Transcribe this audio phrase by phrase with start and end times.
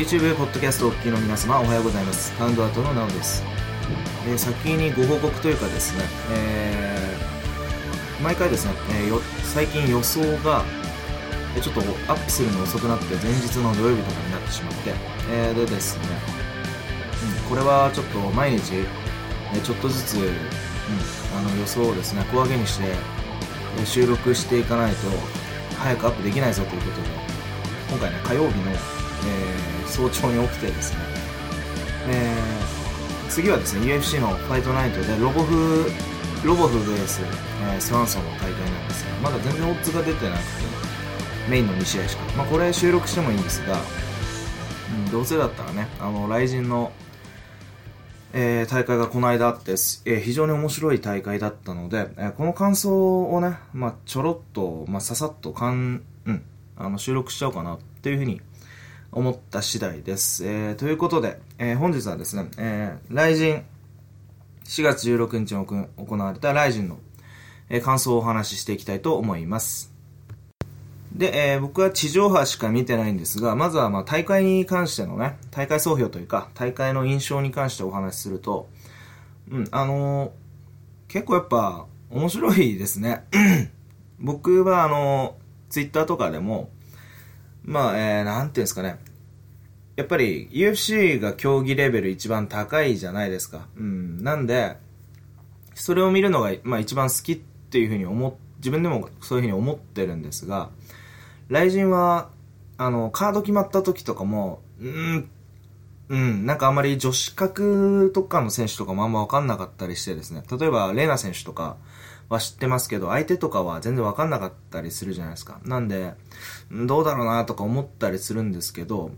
[0.00, 2.32] YouTube ポッドキャストお聞きの皆様おはようございます。
[2.38, 3.44] カウントアウトのなおです。
[4.24, 10.64] で先にご報告というかですね、えー毎回ですね、えーよ最近予想が
[11.54, 11.80] えちょっと
[12.10, 14.94] アップするの遅くなって前日の土曜日とかになってしまって、
[15.32, 16.04] えーでですね、
[17.44, 18.76] うん、これはちょっと毎日、
[19.54, 20.22] えちょっとずつ、うん、
[21.36, 22.86] あの予想をですね小上げにして、
[23.78, 24.96] え収録していかないと
[25.76, 27.08] 早くアップできないぞということで
[27.90, 29.49] 今回ね火曜日の、えー
[30.00, 30.98] 早朝に起きてですね、
[32.08, 32.80] えー
[33.30, 35.86] 次はですね UFC のファイトナイトでロボフ
[36.44, 37.22] ロボフ VS、
[37.74, 40.44] えースワンソンの大会なんですがまだ全然オッズが出てなくて
[41.48, 42.24] メインの2試合しか。
[42.36, 43.80] まあこれ収録してもいいんですが、
[45.06, 46.90] うん、どうせだったらねあの雷神の
[48.32, 56.42] えー大会がこの間あって、えー非常に面白い大会だったので、えーこの感想をね、まあ、ちょろっと、まあ、ささっとかん、うん、
[56.76, 58.40] あの収録しちゃおうかなっていうふうに
[59.12, 60.46] 思った次第です。
[60.46, 63.64] えーということで、えー本日はですね、えー、雷神、
[64.64, 66.98] 4月16日に行われた雷神の、
[67.68, 69.92] えー感想をお話ししていきたいと思います。
[71.12, 78.68] で、えー僕は地上波しか見てないんですが、まずはまあ大会に関してのね、大会総評というか、大会の印象に関してお話しすると、
[79.50, 80.30] うん、あのー
[81.08, 83.24] 結構やっぱ面白いですね。
[84.20, 86.70] 僕はあのー、ツイッターとかでも、
[87.70, 88.98] まあ、えー、なんていうんですかね。
[89.94, 93.68] やっぱり UFC が競技レベル一番高いじゃないですか。
[93.76, 94.24] うん。
[94.24, 94.76] なんで、
[95.74, 100.70] それを見るのが、まあ一番好きっていうふうに思、自分でもそういうふうに思ってるんですが、
[101.46, 102.30] 雷神は、
[102.76, 105.30] あの、カード決まった時とかも、うん、
[106.08, 110.42] うん、なんかあんまり女子格とかの選手とかもあんま分かんなかったりしてですね。
[110.50, 111.76] 例えば、レーナ選手とか
[112.30, 115.60] は知ってますけど、相手とかは全然分かんなかったりするじゃないですか。
[115.64, 116.14] なんで、
[116.70, 119.10] どうだろうなとか思ったりするんですけど、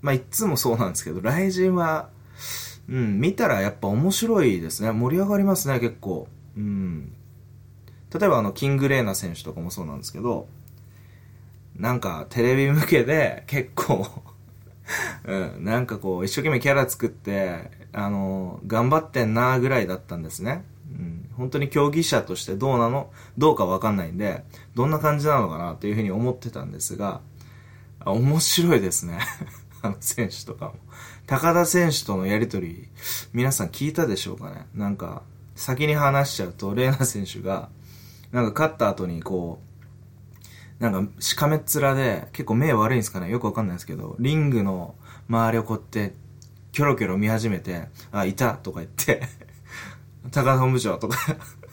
[0.00, 2.08] まあ、いっつもそうなんですけど、雷神は、
[2.88, 4.92] うん、見たらやっぱ面白いですね。
[4.92, 6.28] 盛り上がりますね、結構。
[6.56, 7.12] うん。
[8.12, 10.46] 例えばあの、キングレーナ選手とかもそうなんですけど、
[11.76, 14.06] なんかテレビ向けで結構
[15.26, 20.64] うん、なんかこう一生懸命キャラ作って、あの、頑張ってんなぐらいだったんですね。
[20.90, 23.10] うん、本当に競技者としてどうなの？
[23.38, 27.20] どうかわかんないんで、どんな感じなのかなというふうに思ってたんですが、
[28.04, 29.18] 面白いですね。
[29.82, 30.74] あの選手とかも。
[31.26, 32.88] 高田選手とのやりとり、
[33.32, 34.66] 皆さん聞いたでしょうかね？
[34.74, 35.22] なんか、
[35.54, 37.70] 先に話しちゃうと、レーナ選手が、
[38.30, 39.60] なんか勝った後にこ
[40.80, 43.30] う、なんか、しかめっ面で、結構目悪いんですかね？
[43.30, 44.96] よくわかんないですけど、リングの
[45.28, 46.14] 周りをこうやって、
[46.72, 49.22] キョロキョロ見始めて、あ、いたとか言って、
[50.30, 51.18] 高田本部長とか、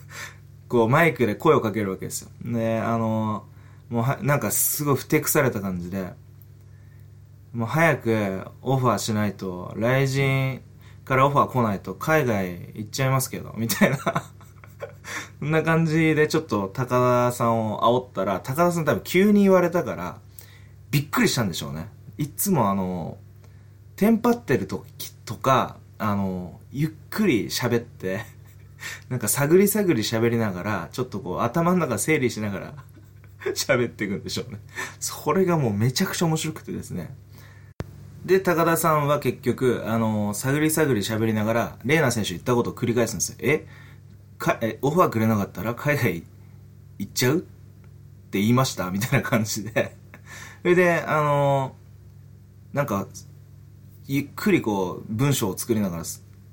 [0.68, 2.30] こうマイクで声をかけるわけですよ。
[2.44, 3.44] で、あの
[3.88, 6.14] もうは、なんかすごいふてくされた感じで、
[7.52, 10.60] もう早くオファーしないと、雷神
[11.04, 13.98] からオファー来ないと海外行っちゃいますけど、みたいな。
[15.40, 16.96] そんな感じでちょっと高
[17.28, 20.18] 田さんを煽ったら、高田さん多分急に言われたから、
[20.90, 21.88] びっくりしたんでしょうね。
[22.16, 23.18] いつもあの、
[23.96, 28.24] テンパってる時とか、あの、ゆっくり喋って、
[29.08, 32.74] なんか探り探り喋りながら、ちょっとこう頭の中整理しながら
[33.54, 34.58] 喋っていくんでしょうね。
[35.00, 37.14] それがもうめちゃくちゃ面白くてですね。
[38.24, 43.36] で、高田さんは結局、あの、探り探り喋りながら、レーナ選手言ったことを繰り返すんですよ。
[43.40, 43.66] え？
[44.38, 46.22] かえ、オファーくれなかったら海外
[46.98, 47.38] 行っちゃう？
[47.38, 48.90] って言いました？
[48.92, 49.96] みたいな感じで。
[50.62, 51.74] それで、あの、
[52.72, 53.08] なんか、
[54.06, 56.04] ゆっくりこう、文章を作りながら、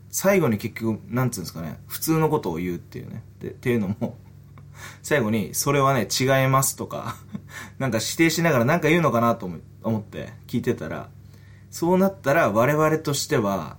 [0.09, 3.23] 最後に結局、なんつうんですかね、普通のことを言うっていうね。
[3.39, 4.17] で、っていうのも、
[5.03, 7.15] 最後に、それはね、違いますとか、
[7.77, 11.09] なんか指定しながらなんか言うのかなと思思って聞いてたら、
[11.71, 13.77] そうなったら我々としては、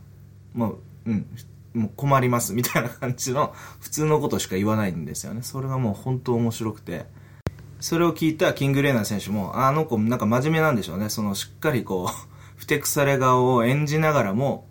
[0.54, 1.26] もう、うん、
[1.74, 5.42] もう困りますみたいな感じの普通のことしか言わないんですよね。
[5.42, 7.06] それがもう本当面白くて。
[7.80, 11.08] それを聞いたキングレーナー選手も、あの子なんか真面目なんでしょうね。
[11.08, 14.66] そのしっかりこう、ふてくされ顔を演じながらも、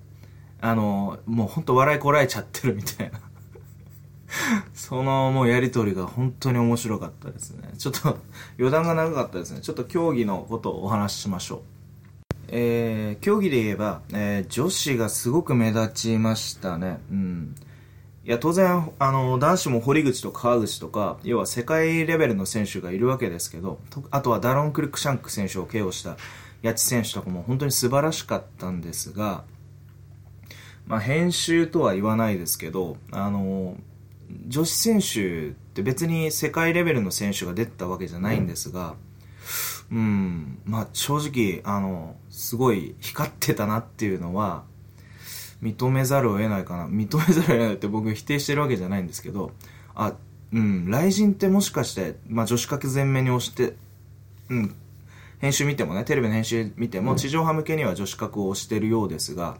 [0.62, 3.20] あの、もう本当笑いこらえちゃってるみたいな。
[4.74, 7.74] そのもうやりとりが本当に面白かったですね。
[7.78, 8.18] ちょっと
[8.58, 9.62] 余談が長かったですね。
[9.62, 11.60] ちょっと競技のことをお話ししましょう。
[12.52, 17.00] えー、競技で言えば、えー女子がすごく目立ちましたね。
[17.12, 17.56] うん。
[18.26, 23.80] いや、当然、あの、男子も堀口と川口とか、要は世界レベルの選手がいるわけですけど、
[24.12, 26.18] あとはダロン・クリックシャンク選手を KO した
[26.64, 29.44] 八千選手とかも本当に素晴らしかったんですが、
[30.90, 33.78] まあ、編集とは言わないですけど、あの、
[34.48, 38.96] 女子選手って別に世界レベルの選手が出てたわけじゃないんですが、
[39.92, 44.64] うん、まあ正直、あの、すごい光ってたなっていうのは、
[45.62, 46.88] 認めざるを得ないかな。
[46.88, 49.52] 認めざるを得ないって僕否定してるわけじゃないんですけど、
[49.94, 50.16] あ、
[50.52, 53.76] うん、雷神ってもしかして、まあ女子格全面に押して、
[54.50, 54.76] うん、
[55.38, 59.58] 編集見てもね、テレビの編集見ても、地上波向けには女子格を押してるようですが、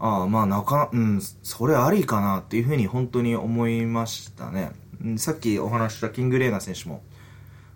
[0.00, 4.72] ああ、まあなか、うん、それありかなっていうふうに本当に思いましたね。
[5.18, 7.02] さっきお話したキングレーナ選手も、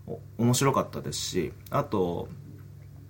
[0.06, 2.28] お面白かったですし、あと、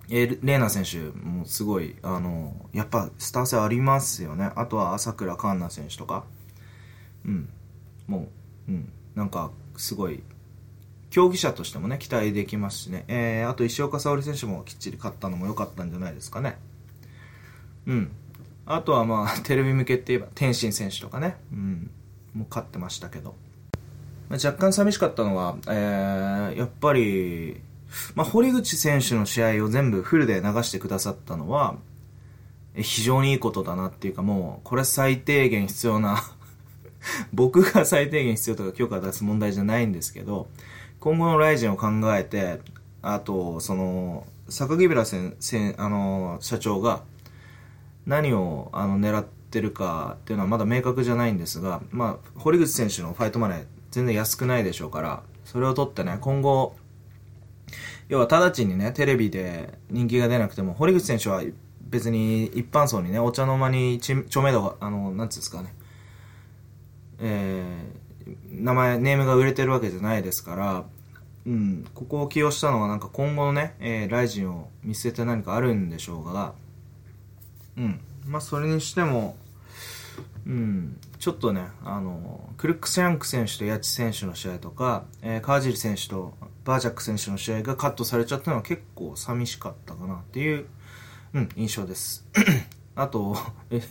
[0.09, 4.51] えレーナ選手もすごい、あの、やっぱスター性ありますよね。
[4.55, 6.25] あとは朝倉環奈選手とか、
[7.25, 7.49] うん、
[8.07, 8.27] も
[8.67, 10.23] う、うん、なんかすごい、
[11.09, 13.05] 競技者としてもね、期待できますしね。
[13.07, 16.57] えー、あと石岡沙織選手もきっちり勝ったのも良かったんじゃないですかね。
[17.87, 18.11] うん。
[18.65, 21.91] あとはまあ、テレビ向けって言えば、天心選手とかね、うん、
[22.33, 23.35] もう勝ってましたけど。
[24.29, 27.61] まあ若干寂しかったのは、えー、やっぱり、
[28.15, 31.75] まあ、堀口選手の試合を全部フルで流してくださったのは、
[32.75, 36.23] 非常にいいことだなっていうかもう、これ最低限必要な
[37.33, 40.47] 僕が最低限必要とか許可出す問題じゃないんですけど、
[40.99, 42.59] 今後のライジンを考えて、
[43.01, 47.01] あと、その、榊原せんせんあの社長が
[48.05, 56.75] 何をあの狙ってるかっていうのはまだ明確じゃないんですが、まあ、堀口選手のファイトマネー全然安くないでしょうから、それを取ってね、今後、
[58.09, 61.41] 要は直ちにね、テレビで人気が出なくても、堀口選手は
[61.81, 65.73] 別に一般層にね、お茶の間に知知名度が、あの、なんつうんですかね、
[67.19, 70.83] えー、名前、ネームが売れてるわけじゃないですから、
[71.45, 76.53] うん、ここを起用したのはなんか今後のね、えー、ライジンを見据えて何かあるんでしょうが、
[77.77, 79.37] うん、まあそれにしても、
[80.45, 86.33] うん、ちょっとね、あの、クルックス・ヤンク選手とヤチ選手の試合とか、えー、川尻選手と
[86.63, 90.65] バージャック選手の試合がカットされちゃったのは結構寂しかったかなっていう、
[91.33, 92.27] うん、印象です。
[92.95, 93.35] あと、
[93.69, 93.81] え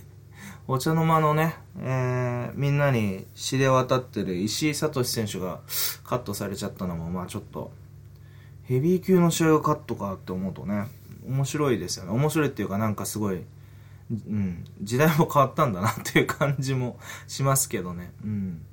[0.66, 5.60] お茶の間のね、えーみんなに知れ渡ってる石井聡選手が
[6.04, 7.72] カットされちゃったのも、まあちょっと、
[8.64, 10.86] ヘビー級の試合がカットかって思うとね、
[11.26, 12.12] 面白いですよね。
[12.12, 13.42] 面白いっていうかなんかすごい、
[14.26, 18.12] うん、時代も変わったんだなっていう感じもしますけどね。
[18.25, 18.64] うん。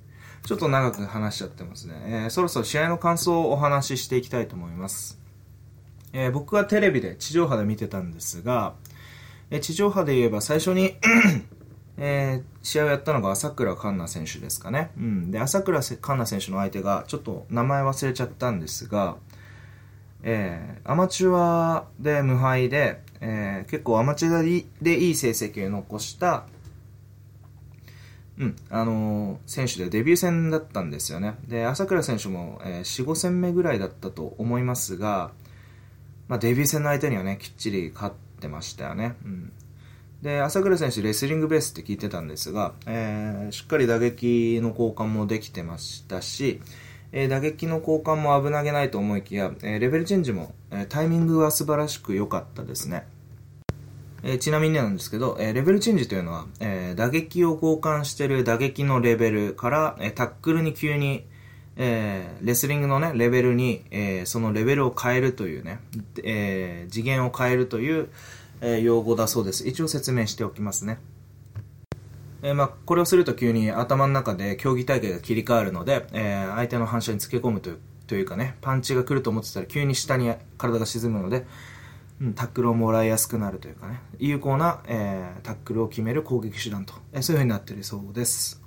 [0.46, 1.94] ちょっと長く話しちゃってますね。
[2.06, 5.20] えーそろそろ試合の感想をお話ししていきたいと思います。
[6.14, 8.74] えー僕はテレビで地上波で見てたんですが、
[9.50, 10.96] えー地上波で言えば最初に
[11.98, 14.92] えー試合をやったのが朝倉環奈選手ですかね。
[14.98, 15.32] うん。
[15.32, 19.18] で、朝倉環奈選手の相手が、ちょっと名前忘れちゃったんですが、
[20.24, 24.42] えーアマチュアで無敗で、えー結構アマチュア
[24.84, 26.46] でいい成績を残した、
[28.38, 31.36] うん、あのー選手でデビュー戦だったんですよね。
[31.48, 35.32] で、朝倉選手も、えー4、5戦目ぐらいだったと思いますが、
[36.28, 39.16] まあ、デビュー戦の相手にはね、きっちり勝ってましたよね。
[39.24, 39.54] うん。
[40.22, 46.62] で、朝倉選手、レスリングベースって聞いてたんですが、えーしっかり打撃の交換もできてましたし、
[47.12, 53.06] えー打撃の交換も危なげないと思いきや、えーレベルチェンジも、えータイミングは素晴らしく良かったですね。
[54.24, 61.26] えーちなみになんですけど、えーレベルチェンジというのは、えー打撃を交換してる打撃のレベルから、えタックルに急に、
[61.78, 65.80] えレスリングのね、レベルに、えそのレベルを変えるというね、
[66.24, 68.10] え次元を変えるという、
[68.62, 69.68] え用語だそうです。
[69.68, 71.00] 一応説明しておきますね。
[72.44, 77.80] えまあ、これをすると急に頭の中で競技体系が切り替わるので、え相手の反射につけ込むという
[78.12, 81.46] というかね、パンチが来ると思ってたら急に下に体が沈むので、
[82.36, 88.62] タックルをもらいやすくなるというかね、有効な、えータックルを決める攻撃手段と、えーそういう風になっているそうです。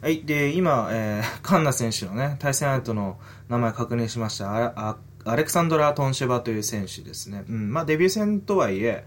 [0.00, 0.22] はい。
[0.22, 4.72] で、今、えー、カンナ選手のね、対戦相手の名前確認しました。
[4.76, 7.44] あアレクサンドラ・トンシェバという選手ですね。
[7.48, 7.72] うん。
[7.72, 9.04] まあ、デビュー戦とはいえ、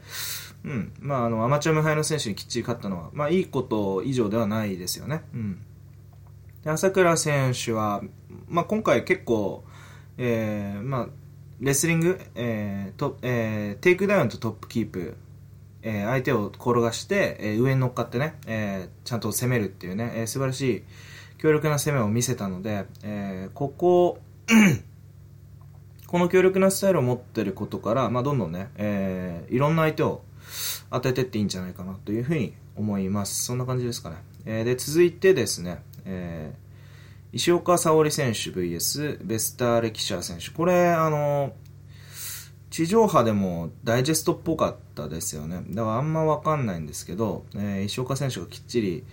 [0.63, 0.93] うん。
[1.00, 5.24] まあ、あの、アマチュア無敗の選手にきっちり勝ったのは、まあ、いいこと以上ではないですよね。
[5.33, 5.62] うん。
[6.63, 8.03] で、朝倉選手は、
[8.48, 9.63] まあ、今回結構、
[10.17, 11.07] えー、まあ、
[11.61, 15.15] レスリング、えーとえーテイクダウンとトップキープ、
[15.83, 20.83] えー相手を転がして、えー上に乗っかってね、えーちゃんと攻めるっていうね、えー素晴らしい
[21.37, 24.17] 強力な攻めを見せたので、えーここ、
[26.07, 30.23] この強力なスタイルを持ってることから、まあ、どんどんね、えーいろんな相手を
[30.89, 33.45] 当ててっていいんじゃないかなというふうに思います。
[33.45, 34.15] そんな感じですかね。
[34.47, 36.60] えーで、続いてですね、えー
[37.33, 40.50] 石岡沙織選手 VS ベスター・レキシャー選手。
[40.50, 41.53] これ、あの、
[42.69, 45.63] 地上波でもダイジェストっぽかったですよね。
[45.69, 49.03] だからあんまわかんないんですけど、えー石岡選手がきっちり、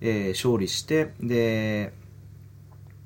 [0.00, 1.92] えー勝利して、で、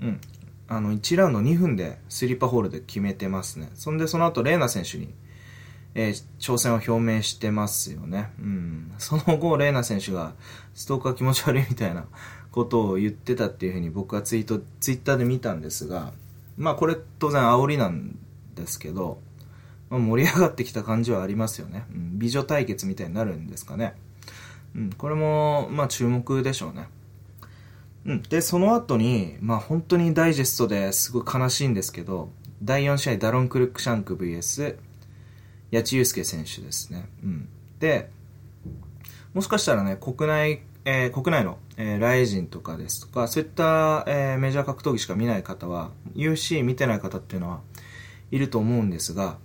[0.00, 0.20] うん、
[0.68, 3.70] あの、1ラウンド2分でスリーパーホールで決めてますね。
[3.74, 5.12] そんで、その後、レーナ選手に、
[5.94, 8.30] えー、挑戦を表明してますよね。
[8.38, 8.92] うん。
[8.98, 10.34] その後、レーナ選手が、
[10.74, 12.06] ストーカー気持ち悪いみたいな
[12.54, 16.12] ことを言ってたっていうふうに僕はツイート、ツイッターで見たんですが、
[16.56, 18.16] まあこれ当然煽りなん
[18.54, 19.18] ですけど、
[19.90, 21.84] まあ、盛り上がってきた感じはありますよね。
[21.92, 23.94] うん、美女対決みたいになるんですかね。
[24.76, 26.86] うん、これも、まあ注目でしょうね。
[28.06, 28.22] うん。
[28.22, 32.30] で、その後に、まあ本当にダイジェストですごい悲しいんですけど、
[32.62, 34.76] 第4試合ダロン・クルックシャンク VS
[35.72, 37.08] 八千祐介選手ですね。
[37.24, 37.48] うん。
[37.80, 38.10] で、
[39.32, 47.60] もしかしたらね、国内、えー、国内の、えー、ライジンとかですとか、そういった、えー、メジャー格闘技しか見ない方は、UC 見てない方っていうのは
[48.30, 49.38] いると思うんですが、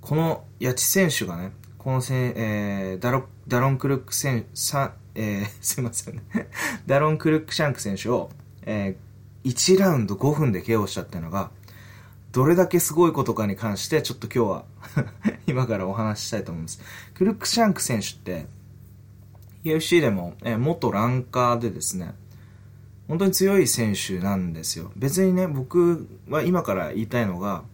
[0.00, 6.22] この八千選手がね、このせ、えー、ダロダロン・クルック選さ、えー、 すいませんね
[6.86, 8.30] ダロン・クルックシャンク選手を、
[8.62, 11.50] えー、1ラウンド5分で KO したってのが、
[12.32, 14.64] どれだけすごいことかに関して、ちょっと今日は
[15.46, 16.80] 今からお話ししたいと思います。
[17.14, 18.46] クルックシャンク選手って、
[19.64, 22.14] UFC でも、え、元ランカーでですね、
[23.08, 24.92] 本当に強い選手なんですよ。
[24.96, 27.64] 別にね、僕は今から言いたいのが、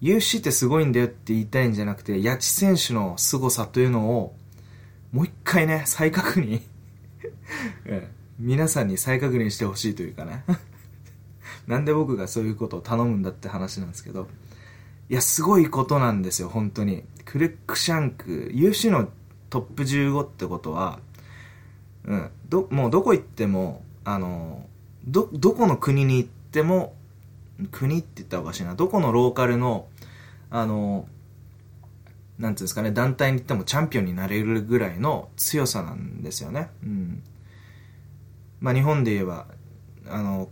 [0.00, 4.34] UFC ってすごいんだよって言いたいんじゃなくて、八千選手の凄さというのを、
[5.12, 6.60] もう一回ね、再確認
[7.86, 10.44] え皆さんに再確認してほしいというかね
[11.66, 14.28] なんで僕がそういうことを頼むんだって話なんですけど、
[15.08, 17.04] いや、すごいことなんですよ、本当に。
[17.24, 19.08] クルックシャンク、UFC の
[19.50, 21.00] トップ15ってことは、
[22.04, 24.66] うん、ど、もうどこ行っても、あの、
[25.06, 26.94] ど、どこの国に行っても、
[27.70, 29.88] 国って言ったらおかしいな、どこのローカルの、
[30.50, 31.08] あの、
[32.38, 36.68] なんていうんですかね、団体に行ってもチャンピオンになれるぐらいの強さなんですよね。
[36.82, 37.22] うん。
[38.60, 39.46] まあ日本で言えば、
[40.08, 40.48] あの、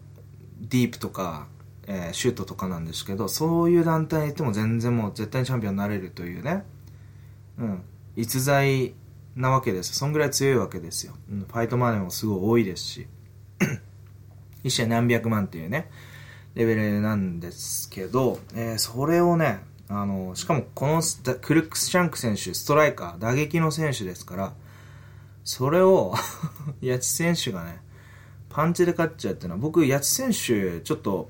[0.60, 1.46] ディープとか、
[1.86, 6.64] えー、シュートとかなんですけど、そういう団体に行っても全然もう絶対にチャンピオンになれるというね、
[7.58, 7.82] うん、
[8.16, 8.94] 逸材
[9.37, 9.94] なわけです。
[9.94, 11.14] そんぐらい強いわけですよ。
[11.28, 13.06] ファイトマネーもすごい多いですし、
[14.62, 15.90] 一試合何百万っていうね、
[16.54, 21.02] レベルなんですけど、えー、それをね、あの、しかもこの
[21.40, 24.52] クルックス・シャンク選手、ストライカー、打撃の選手ですから、
[25.42, 26.14] それを
[26.83, 27.80] 八千選手がね、
[28.49, 31.28] パンチで勝っちゃうっていうのは、僕、八千選手、ちょっと、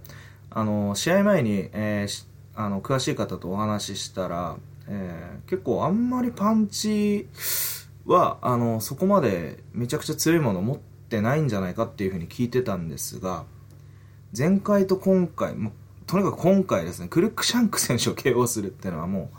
[0.50, 7.28] あの、試合前に、えー、あの、詳しい方とお話ししたら、えー、結構あんまりパンチ
[8.06, 13.44] は、あの、そこまでめちゃくちゃ強いものを持ってないんじゃないかっていうふうに聞いてたんですが、
[14.36, 15.72] 前回と今回、も
[16.06, 19.36] とにかく今回ですね、クルックシャンク選手を KO するっていうのはもう、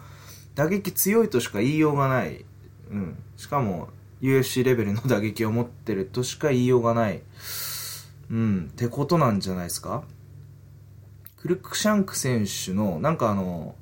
[0.55, 2.45] 打撃強いとしか言いようがない。
[2.89, 3.17] うん。
[3.37, 3.89] しかも、
[4.21, 7.21] UFC レベルの打撃を持ってるとしか言いようがない。
[8.31, 8.69] うん。
[8.71, 10.03] ってことなんじゃないですか？
[11.37, 13.75] クルックシャンク選手の、なんかあの、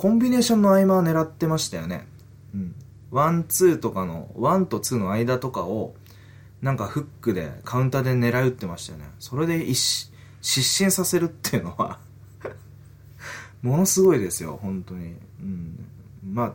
[0.00, 2.06] コンビネーションの合間は狙ってましたよね。
[2.54, 2.74] うん。
[3.10, 5.94] ワン、ツーとかの、ワンとツーの間とかを、
[6.62, 9.10] なんかフックで、カウンターで狙うってましたよね。
[9.18, 11.98] それで一、失神させるっていうのは
[13.60, 15.16] ものすごいですよ、本当に。
[15.38, 15.84] うん。
[16.32, 16.54] まあ、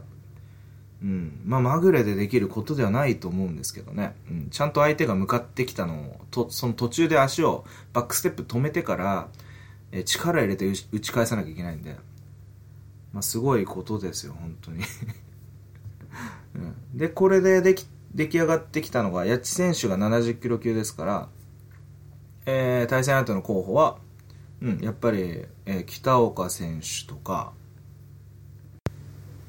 [1.03, 1.39] うん。
[1.45, 4.15] まあ、まぐれでできることではないと思うんですけどね。
[4.27, 4.47] うん。
[4.49, 9.27] ちゃんと相手が向かってきたのを、と、その途中で足をバックステップ止めてから、
[9.91, 11.95] え力入れて打ち返さなきゃいけないんで。
[13.15, 14.83] まあ、すごいことですよ、本当に
[16.53, 16.75] うん。
[16.93, 21.29] で、これででき、出来上がってきたのが、八千選手が70キロ級ですから、
[22.45, 23.99] えー、対戦相手の候補は、
[24.61, 27.53] うん、やっぱり、えー、北岡選手とか、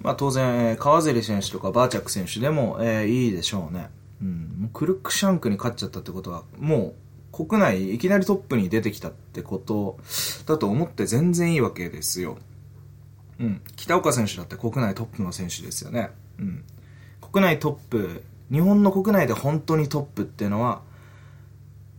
[0.00, 3.90] まあ当然、えー、川尻選手とかバーチャック選手でも、えー、いいでしょうね。
[4.22, 6.94] うん、もうクルックシャンクに勝っちゃったってことは、も
[7.32, 9.98] う国内いきなりトップに出てきたってこと
[10.46, 12.38] だと思って全然いいわけですよ。
[13.40, 13.62] うん。
[13.76, 16.10] 北岡選手だって国内トップの選手ですよね。
[16.38, 16.64] うん。
[17.20, 20.82] 国内トップ、日本の国内で本当にトップっていうのは、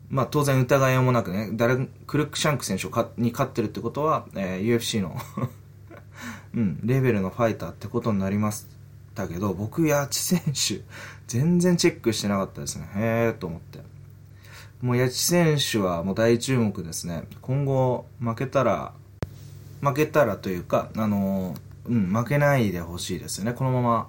[0.09, 5.17] まあ当然疑いもなくね、誰、クルックシャンク選手に勝ってるってことは、えー、UFC の
[6.55, 8.65] うん、レベルのファイターってことになりまし
[9.13, 10.85] たけど、僕、八千選手、
[11.27, 12.89] 全然チェックしてなかったですね。
[12.95, 13.79] へーと思って。
[14.81, 17.23] もう八千選手はもう大注目ですね。
[17.41, 18.93] 今後、負けたら、
[19.87, 23.53] 負けたらというか、あのー、うん、負けないでほしいですよね。
[23.53, 24.07] このまま、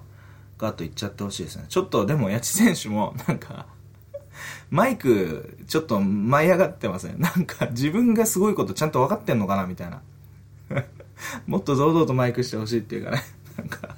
[0.57, 1.65] ガッといっちゃってほしいですね。
[1.69, 3.65] ちょっと、でも、八千選手も、なんか
[4.69, 10.01] マイク、ちょっと舞い上がってません、なんか自分がすごいことちゃんと分かってんのかなみたいな。
[11.47, 13.23] もっと堂々とマイクしてほしいっていうかね。
[13.57, 13.95] なんか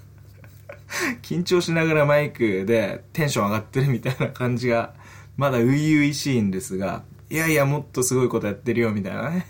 [1.21, 4.93] 緊張しながらマイクでテンション上がってるみたいな感じが、
[5.37, 9.45] まだ初々しいんですが、いやいや、もっとすごいことやってるよ、みたいなね。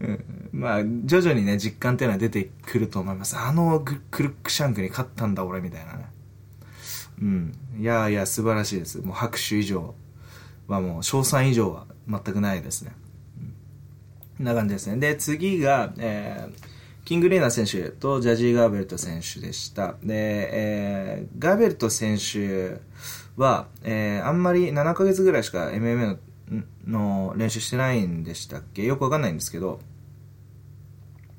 [0.00, 3.36] うん、まあ、徐々にね、実感っていうのは出てくると思います。
[3.36, 6.06] あのクルックシャンクに勝ったんだ俺みたいなね。
[7.20, 7.52] うん。
[7.78, 8.98] いやいや、素晴らしいです。
[8.98, 9.94] もう拍手以上
[10.66, 12.92] はもう、賞賛以上は全くないですね。
[14.38, 14.96] うん、な感じですね。
[14.96, 19.94] で、次が、えー、キング・レーナー選手とジャジー・ガーベルト選手でした。
[20.02, 22.80] で、えー、ガーベルト選手
[23.36, 26.18] は、えー、あんまり7ヶ月ぐらいしか MMA の
[26.86, 28.84] の練習してないんでしたっけ？
[28.84, 29.80] よくわかんないんですけど、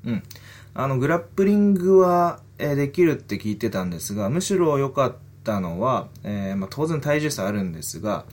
[0.04, 0.22] うん。
[0.74, 8.24] あの、グラップリングは、え、できるって聞いてたんですが、むしろ良かったのは、えー、まあ、当然体重差あるんですが、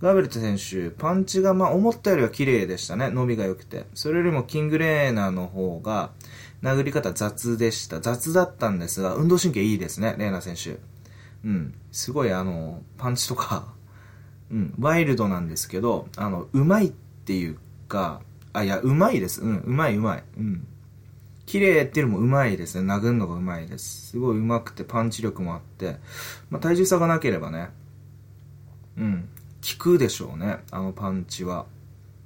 [0.00, 3.10] ガーベルト選手、パンチがまあ思ったよりは綺麗でしたね。
[3.10, 3.86] 伸びが良くて。
[3.94, 6.12] それよりもキングレーナーの方が、
[6.62, 8.00] 殴り方雑でした。
[8.00, 10.78] 雑だったんですが、運動神経いいですね、レーナー選手。
[11.44, 11.74] うん。
[11.90, 13.72] すごいあの、パンチとか、
[14.50, 18.20] うん、ワイルドなんですけど、あの、うまいっていうか、
[18.52, 19.42] あ、いや、うまいです。
[19.42, 20.24] うん、うまいうまい。
[20.38, 20.66] うん。
[21.46, 22.92] 綺麗っていうのもうまいですね。
[22.92, 24.08] 殴るのがうまいです。
[24.10, 25.96] すごいうまくてパンチ力もあって、
[26.50, 27.70] まあ、体重差がなければね、
[28.98, 29.28] うん、
[29.78, 31.66] 効くでしょうね、あのパンチは。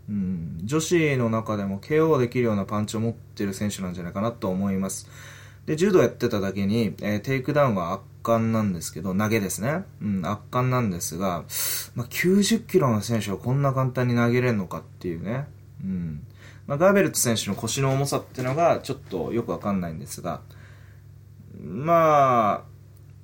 [0.08, 5.08] うん、女子の中でも KO できるようなパンチを持ってる選手なんじゃないかなと思います。
[5.66, 9.84] で、柔道やってただけに、えー、テイクダウンは圧巻なんですけど、投げですね。
[10.00, 11.44] うん、圧巻なんですが、
[11.94, 15.46] まあ、90キロの選手はこんな簡単に投げれるのかっていうね。
[15.82, 16.26] うん。
[16.66, 20.40] まあ、ガーベルト選手の腰の重さっていうのがちょっとよくわかんないんですが、
[21.60, 22.72] まあ、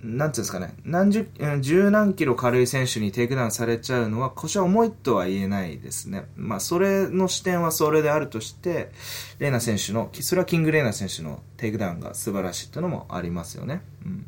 [0.02, 1.28] なんていうんですかね、何十、
[1.60, 6.26] 十何キロ軽い選手にテイクダウンされちゃうのは腰は重いとは言えないですね。
[6.36, 8.92] まあ、それの視点はそれであるとして、
[9.40, 13.82] レーナ選手の、それはキングレーナ選手のテイクダウンが素晴らしいっていうのもありますよね。
[14.04, 14.26] うん。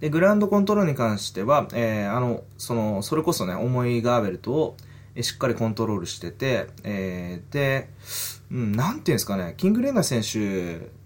[0.00, 4.76] で、グランドコントロールに関しては、えー、あの、その、それこそね、重いガーベルトを、
[5.20, 7.90] しっかりコントロールしてて、えー、で、
[8.50, 11.00] うん、なんていうんですかね、キングレーナー選手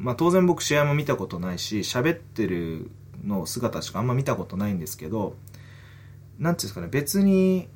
[0.00, 2.90] まあ、当然僕試合も見たことないし喋ってる
[3.22, 5.36] の姿しかあんま見たことないんですけど
[6.38, 7.68] なんていうんですかね別に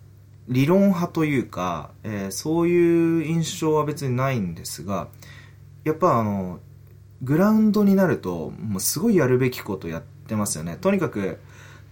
[0.49, 5.09] 理論派というか、えー、そういう印象は別にないんですが
[5.85, 6.61] やっぱあの
[7.23, 11.39] グラウンドになるともうすごいやるべきことやってますよねとにかく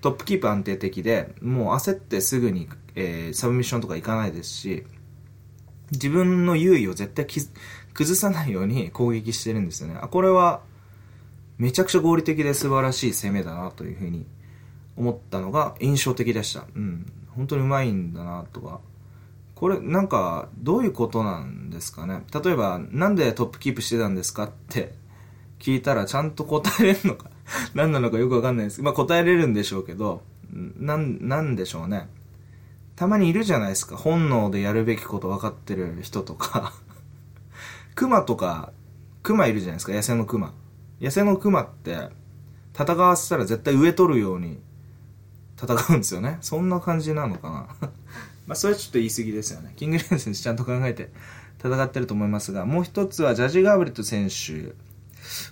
[0.01, 4.85] トップキープ安定的でもう焦ってすぐに、えー、サブミッションとか行かないですし
[5.93, 9.99] 自分の優位を絶対崩さないように攻撃してるんですよね。
[10.01, 10.63] あ、これは、
[11.59, 14.27] めちゃくちゃ合理的で素晴らしい攻めだなというふうに
[14.97, 16.65] 思ったのが印象的でした。
[16.75, 17.07] うん。
[17.29, 18.81] 本当にうまいんだなとか。
[19.55, 22.25] これ、なんか、どういうことなんですかね。
[22.43, 24.95] 例えば、なんでトップキープしてたんですかって
[25.59, 27.31] 聞いたらちゃんと答えれるのか
[27.75, 28.83] 何なのかよくわかんないです。
[28.83, 32.09] まあ答えれるんでしょうけど、なん、なんでしょうね。
[32.97, 33.97] たまにいるじゃないですか。
[33.97, 36.75] 本能でやるべきこと分かってる人とか
[37.95, 38.73] 熊とか、
[39.23, 40.53] 熊いるじゃないですか、野生の熊。
[41.01, 42.11] 野生の熊って、
[42.79, 44.61] 戦わせたら絶対上取るように
[45.61, 46.39] 戦うんですよね。
[46.41, 47.89] そんな感じなのかな。
[48.47, 49.73] まあ、それはちょっと言い過ぎですよね。
[49.77, 51.11] キングレーン選手ちゃんと考えて
[51.65, 54.75] 戦ってると思いますが、もう一つはジャジ・ガーブレット選手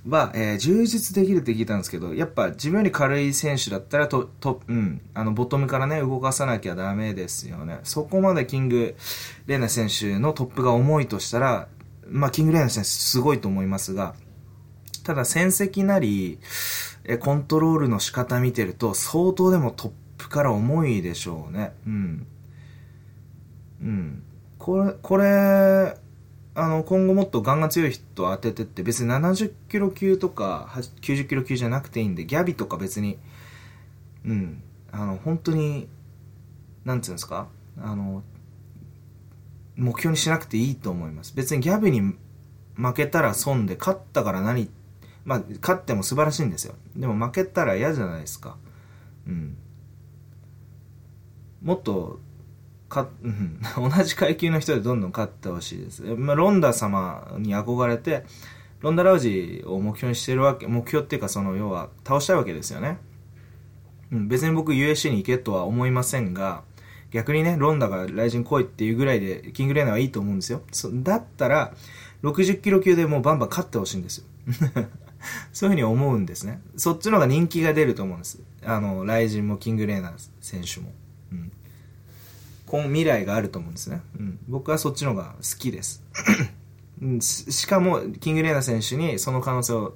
[0.08, 7.80] は、えー、充実できるって聞いたんですけど、やっぱ自分より軽い選手だったらと、と、うん、あの、ボトムからね、動かさなきゃダメですよね。
[7.84, 8.96] そこまでキング・
[9.46, 11.68] レーナ選手のトップが重いとしたら、
[12.08, 14.14] まあ、キングレーナー選手すごいと思いますが、
[15.04, 16.38] ただ戦績なり、
[17.04, 21.72] えコントロールの仕方見てると、相当でもトップから重いでしょうね。
[21.86, 22.26] うん。
[23.82, 24.22] うん。
[24.58, 25.96] これ、これ、
[26.54, 30.68] あの、今後もっとガンガン強い人当ててって、別に70キロ級とか
[31.00, 33.18] 90キロ級じゃなくていいんで、ギャビとか別に、
[34.24, 35.88] うん、あの、本当に、
[36.84, 37.48] なんつうんですか？
[37.80, 38.22] あの、
[39.76, 41.34] 目標にしなくていいと思います。
[41.34, 42.00] 別にギャブに
[42.74, 44.70] 負けたら損で、勝ったから何、
[45.24, 46.74] まあ、勝っても素晴らしいんですよ。
[46.96, 48.56] でも負けたら嫌じゃないですか。
[49.26, 49.56] うん。
[51.62, 52.20] もっと、
[52.90, 56.02] か、うん、 同じ階級の人でどんどん勝ってほしいです。
[56.02, 58.24] まあ、ロンダ様に憧れて、
[58.80, 62.98] ロンダ・ラウジを目標にしてるわけ、目標っていうかその要は倒したいわけですよね。
[64.12, 66.64] うん、別に僕 USC に行けとは思いませんが、
[67.10, 70.62] 逆にね、ロンダが雷神来いっていうぐらいで、キングレーナーはいいと思うんですよ。
[70.72, 71.74] そだったら、
[72.22, 74.24] 60キロ級でもうバンバン勝ってほしいんですよ。
[75.52, 76.60] そういうふうに思うんですね。
[76.76, 78.40] そっちの方が人気が出ると思うんです。
[78.64, 80.92] あの、雷神もキングレーナー選手も。
[82.78, 82.82] うん。
[82.82, 84.02] 今未来があると思うんですね。
[84.18, 84.38] うん。
[84.48, 86.04] 僕はそっちの方が好きです。
[87.20, 89.94] しかも、キングレーナー選手にその可能性を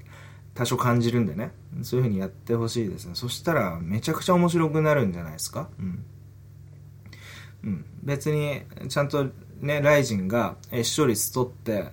[0.54, 1.52] 多少感じるんでね。
[1.82, 3.14] そういうふうにやってほしいですね。
[3.14, 5.68] そしたら、めちゃくちゃ面白くなるんじゃないですか。
[5.78, 6.04] うん。
[7.64, 9.26] うん、別にちゃんと
[9.60, 11.87] ねライジンがえ視聴率取って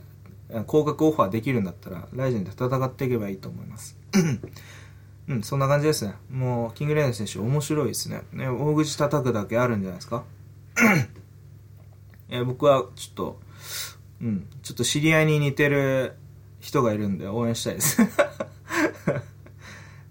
[0.67, 3.97] 高額オファーできるんだったらライジンで戦っていけばいいと思います
[5.29, 10.25] うんそんな感じですねもうキングレイナ選手面白いですねね大口叩くだけあるんじゃないですか
[12.29, 13.39] え僕はちょっと
[14.21, 16.15] うんちょっと知り合いに似てる
[16.59, 18.01] 人がいるんで応援したいです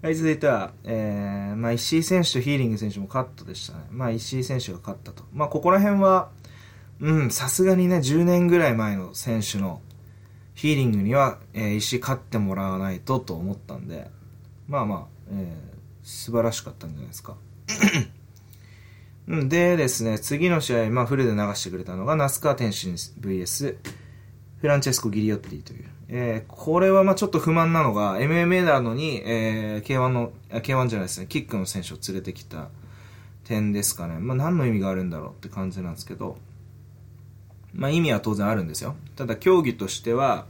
[0.01, 3.85] はい、 続いては、えー、まあ、石井選手とヒーリング選手もカットでしたね。
[3.91, 5.23] まあ、石井選手が勝ったと。
[5.33, 6.29] まあ、ここら辺は、
[6.99, 9.81] うん、さすがにね、10年ぐらい前の選手の
[10.53, 14.11] ヒーリングには、えー、石井勝ってもらわないとと思ったんで、
[14.67, 17.35] まあまあ、えー、素晴らしかったんじゃないですか。
[19.27, 23.77] うん、でですね、次の試合、まあ、フルで流してくれたのが、那須川天心 VS、
[24.59, 25.85] フランチェスコ・ギリオッティという。
[26.09, 32.69] えー、これはまあちょっと不満なのが、MMA なのに、えー、K1 の、K1 じゃないですね、キックの選手を連れてきた
[33.45, 34.19] 点ですかね。
[34.19, 36.37] まあ何の意味があるんだろうって感じなんですけど、
[37.73, 38.95] まあ意味は当然あるんですよ。
[39.15, 40.45] ただ競技としては、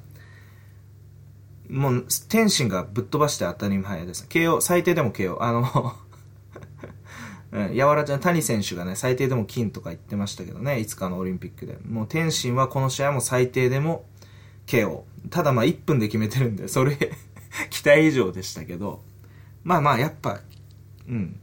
[1.69, 4.25] もう、天心がぶっ飛ばして当たり前です。
[4.27, 5.38] KO、最低でも KO。
[5.41, 5.93] あの
[7.51, 11.77] うん、やわらちゃん、谷選手がね、最低でも金とか言ってましたけどね、いつかのオリンピックで。
[11.85, 14.05] もう天心はこの試合も最低でも
[14.67, 15.03] KO。
[15.29, 16.95] ただまあ1分で決めてるんで、それ
[17.69, 19.03] 期待以上でしたけど、
[19.63, 20.41] まあまあやっぱ、
[21.07, 21.39] うん。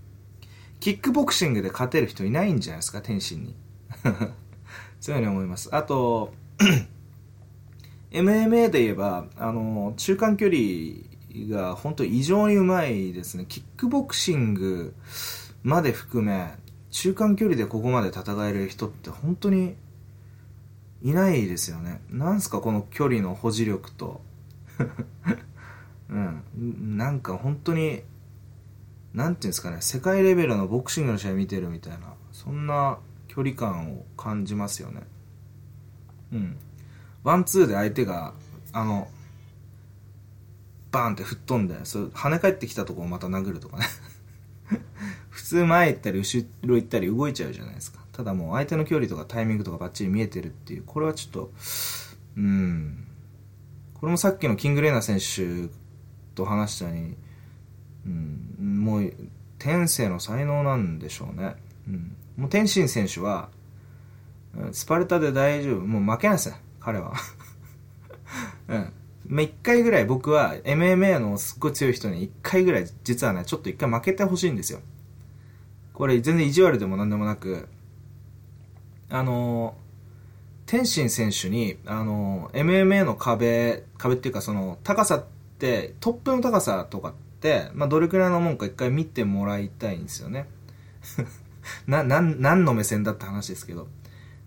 [0.81, 3.57] キックボクシングで勝てる人いないんじゃないですか、天心に。
[5.01, 5.69] そういうふうに思います。
[5.75, 6.33] あと、
[8.11, 11.09] MMA で言えば、あの、中間距離
[11.51, 13.45] が本当異常にうまいですね。
[13.47, 14.95] キックボクシング
[15.63, 16.55] まで含め、
[16.91, 19.77] 中間距離でここまで戦える人って本当に
[21.03, 22.01] いないですよね。
[22.11, 24.21] なんすかこの距離の保持力と。
[26.09, 26.97] うん。
[26.97, 28.03] なんか本当に、
[29.15, 35.03] なんていうんですかね、世界レベルのボクシングの試合見てるみたいな、そんな距離感を感じますよね。
[36.33, 36.57] うん。
[37.23, 38.35] ワンツーで相手が、
[38.73, 39.09] あの、
[40.91, 43.87] バーンって吹っ飛んで、そ跳ね返ってきたとこをまた殴るとかね。
[45.39, 48.01] 普通前行ったり後ろ行ったり動いちゃうじゃないですか。
[48.13, 51.53] ただもう相手の距離とかタイミングとかバッチリ見えてるっていう、これはちょっと、
[52.37, 53.07] うん。
[53.95, 55.73] これもさっきのキングレーナー選手
[56.35, 57.17] と話したように、
[58.07, 59.13] うん、もう、
[59.61, 61.55] 天性の才能なんでしょうね。
[61.87, 62.17] うん。
[62.37, 63.49] もう天心選手は、
[64.73, 65.87] スパルタで大丈夫。
[65.87, 67.13] もう負けないですよ、彼は。
[68.67, 68.93] うん。
[69.29, 74.81] まあ、一回ぐらい僕は MMA のすっごい強い人に一回ぐらい実はね、ちょっと一回負けてほしいんですよ。
[75.99, 77.69] これ全然意地悪でも何でもなく、
[79.11, 79.75] あの
[80.65, 85.25] 天心選手に、あの MMA の壁、壁っていうかその高さっ
[85.59, 90.47] て、トップの高さとかって、まあ、どれくらいのもんか一回見てもらいたいんですよね。
[91.89, 93.83] な、なん、何の目線だって話ですけど。
[93.83, 93.87] っ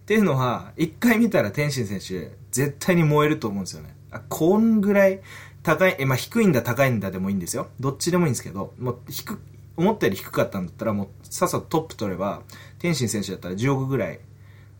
[0.05, 3.93] ていうのは、一回見たら天心選手、絶対に燃えると思うんですよね。
[4.09, 5.19] あ、こんぐらい
[5.63, 7.67] 高い、え、まあ、低いんだ高いんだでもいいんですよ。
[7.81, 9.37] どっちでもいいんですけど、もう低、
[9.77, 12.41] 思ったより低かったんだったらもうさっさとトップ取れば、
[12.79, 14.19] 天心選手だったら10億ぐらい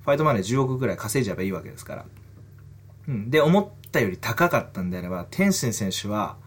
[0.03, 2.05] ファイトマネー10億ぐらい稼いじゃえばいいわけですから。
[3.07, 3.29] うん。
[3.29, 6.37] で、思ったより高かったんであれば、天心選手は、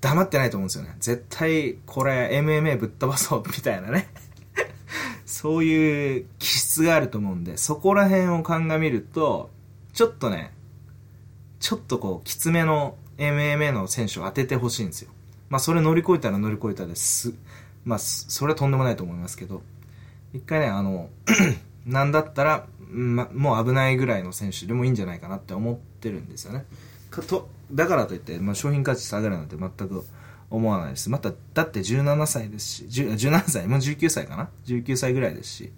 [0.00, 0.96] 黙ってないと思うんですよね。
[1.00, 4.08] 絶対、これ、MMA ぶっ飛ばそう、みたいなね。
[5.24, 9.50] そういう気質があると思うんで、そこら辺を鑑みると、
[9.94, 10.52] ちょっとね、
[11.60, 15.10] ちょっとこう、きつめの MMA の選手を当ててほしいんですよ。
[15.48, 17.32] まあ、それ乗り越えたら乗り越えたです。
[17.84, 19.62] まあ、それはとんでもないと思いますけど、
[20.32, 21.10] 一回ね、あの、
[21.86, 26.64] なんだったら、ま、もう危ないぐらいの選手でもいいんじゃないかなって思ってるんですよね。
[27.10, 30.04] かとだからといって、まあ、商品価値下がるなんて全く
[30.50, 31.08] 思わないです。
[31.10, 35.72] また、だって17歳ですし、17歳、もう19歳かな ?19 歳ぐらいですし、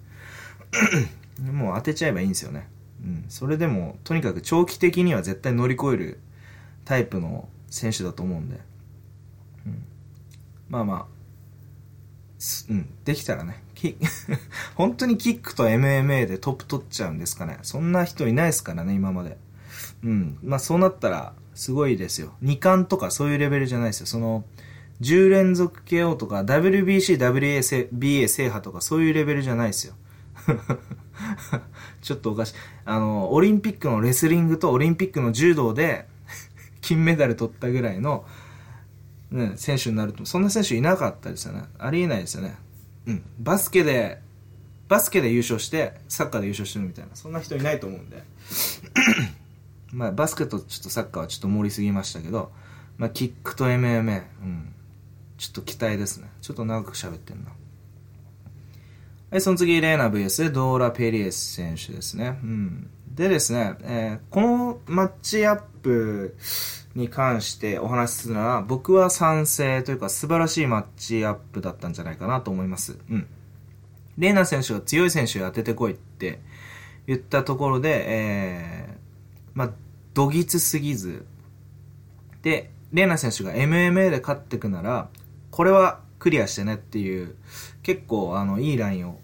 [1.41, 2.67] もう当てちゃえばいいんですよね。
[3.01, 3.25] うん。
[3.29, 6.19] それでも、とにかく長期的には絶対乗り越える
[6.83, 8.59] タイプの選手だと思うんで、
[9.65, 9.83] うん。
[10.69, 11.14] まあまあ、
[12.69, 13.63] うん、できたらね、
[14.75, 17.59] 本当にキックと MMA でトップ取っちゃうんですかね。
[17.63, 19.37] そんな人いないですからね、今まで。
[20.03, 20.37] うん。
[20.43, 22.33] まあそうなったら、すごいですよ。
[22.43, 24.05] 2冠とかそういうレベルじゃないですよ。
[24.05, 24.45] その、
[25.01, 29.93] 10連続 KO とか WBC、WBA 制覇とかそういうレベルじゃないですよ。
[32.01, 32.53] ちょっとおかしい。
[32.85, 36.07] あの、オリンピックのレスリングとオリンピックの柔道で
[36.81, 38.25] 金メダル取ったぐらいの、
[39.31, 41.63] ね、選手になると、そんな選手いなかったですよね。
[41.77, 42.55] ありえないですよね。
[43.07, 44.21] うん、バスケで、
[44.87, 48.23] バスケで優勝して、サッカーで優勝してるみたいな、そんな人いないと思うんで。
[49.91, 52.51] まあ、バスケとちょっとサッカーはちょっと盛りすぎましたけど、
[52.97, 54.73] まあ、キックと MMA、うん、
[55.37, 56.29] ちょっと期待ですね。
[56.41, 57.51] ちょっと長く喋ってんな。
[59.31, 62.39] はい、その次、レーナ VS ドーラ・ペリエス選手ですね。
[62.43, 62.89] うん。
[63.15, 66.35] でですね、えー、このマッチアップ
[66.95, 72.97] に関してお話しするなら、僕は賛成というか素晴らしいマッチアップだったんじゃないかなと思います。
[73.09, 73.27] うん。
[74.17, 76.39] レーナ選手が強い選手を当ててこいって
[77.05, 78.97] 言ったところで、えー、
[79.53, 79.71] まあ、
[80.13, 81.25] どぎつすぎず、
[82.41, 85.09] で、レーナ選手が MMA で勝ってくなら、
[85.51, 87.35] これはクリアしてねっていう、
[87.83, 89.19] 結構あの、いいラインを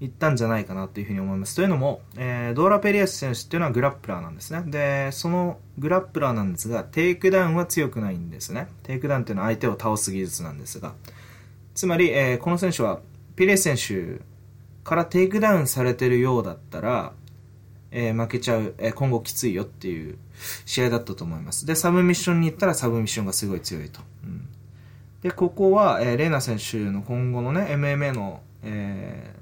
[0.00, 1.56] 言ったんじゃないかなというふうに思います。
[1.56, 4.62] というのも、えー、ドーラ・ペリアス選手っていうのはグラップラーなんですね。
[4.66, 8.68] で、そのグラップラーなんですが、テイクダウンは強くないんですね。
[8.84, 10.94] テイクダウンっていうのは相手を倒す技術なんですが。
[11.74, 13.00] つまり、えー、この選手は、
[13.34, 14.20] ペリアス選手
[14.84, 17.12] からテイクダウンされてるようだったら、
[17.90, 20.18] えー、負けちゃう、えー、今後きついよっていう
[20.64, 21.66] 試合だったと思います。
[21.66, 24.00] で、サブミッションに行ったらサブミッションがすごい強いと。
[24.24, 24.48] うん、
[25.22, 29.37] で、ここは、えー、レーナ選手の今後のね、MMA の、えー、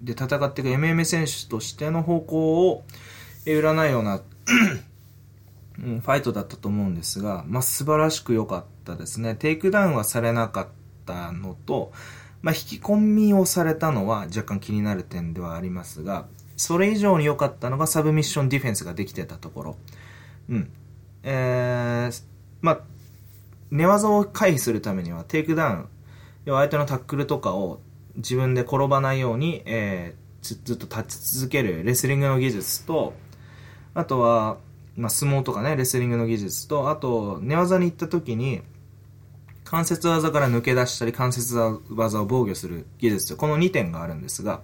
[0.00, 2.84] で戦っていく MMA 選手としての方向を、
[3.44, 4.20] 占うような、
[5.78, 9.34] ファイトだったと思うんですが、まあ、素晴らしく良かったですね。
[9.36, 10.68] テイクダウンはされなかっ
[11.06, 11.92] たのと、
[12.42, 19.76] まあ、引き込みをされたのは若干気になる点ではありますが、それ以上に良かったのがサブミッションディフェンスができてたところ。
[20.48, 20.70] うん。
[21.22, 22.22] えー、
[22.60, 22.80] まあ、
[23.70, 25.88] 寝技を回避するためにはテイクダウン、
[26.44, 27.80] 要は相手のタックルとかを
[28.18, 33.14] 自分で転ばないように、えー、ずっと立ち続けるレスリングの技術と、
[33.94, 34.58] あとは、
[34.96, 38.62] まあ、相撲とかね、レスリングの技術と、あと、寝技に行った時に、
[39.64, 41.56] 関節技から抜け出したり、関節
[41.90, 44.62] 技を防御する技術この2点があるんですが、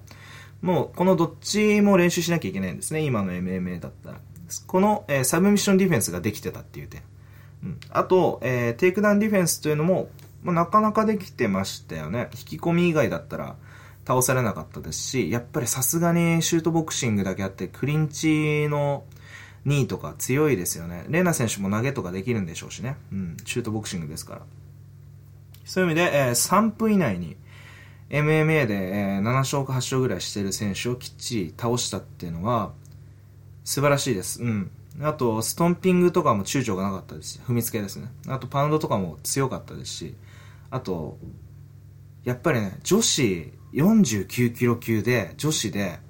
[0.62, 4.20] もうこのどっちも練習しなきゃいけないんですね、今の MMA だったら。
[4.66, 7.02] この、えー、サブミッションディフェンスができてたっていう点。
[7.64, 10.08] うん、あと、えー、テイクダウンディフェンスというのも、
[10.44, 12.28] まあ、なかなかできてましたよね。
[12.34, 13.56] 引き込み以外だったら
[14.06, 19.04] 倒されなかったですし、やっぱりさすがにシュートボクシングだけあって、クリンチの
[19.66, 21.06] 2位とか強いですよね。
[21.08, 22.96] レーナ選手も投げとかできるんでしょうしね。
[23.12, 24.40] うん、シュートボクシングですから。
[25.64, 27.36] そういう意味で、えー、3分以内に
[28.10, 32.72] MMA で、えー、7勝か8勝ぐらいしてる選手をきっちり倒したっていうのは、
[33.64, 34.42] 素晴らしいです。
[34.42, 34.70] うん。
[35.00, 38.12] あと、ストンピングとかも躊躇がなかったですし、踏みつけですね。
[38.28, 40.14] あと、パウンドとかも強かったですし、
[40.74, 41.18] あと、
[42.24, 46.00] やっぱりね、女子49キロ級で、女子で、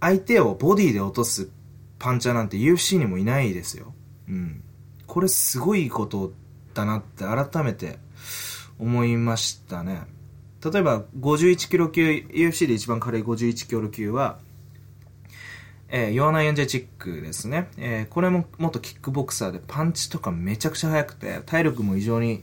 [0.00, 1.50] 相手をボディで落とす
[1.98, 3.92] パンチャーなんて UFC にもいないですよ。
[4.30, 4.62] うん。
[5.06, 6.32] これすごいこと
[6.72, 7.98] だなって改めて
[8.78, 10.04] 思いましたね。
[10.64, 14.38] 例えば51キロ級 UFC で一番軽い51キロ級は、
[15.90, 22.42] えー、ヨアナ・エンジェチックですね、えー、これも元キックボクサーでパンチとかめちゃくちゃ速くて体力も異常に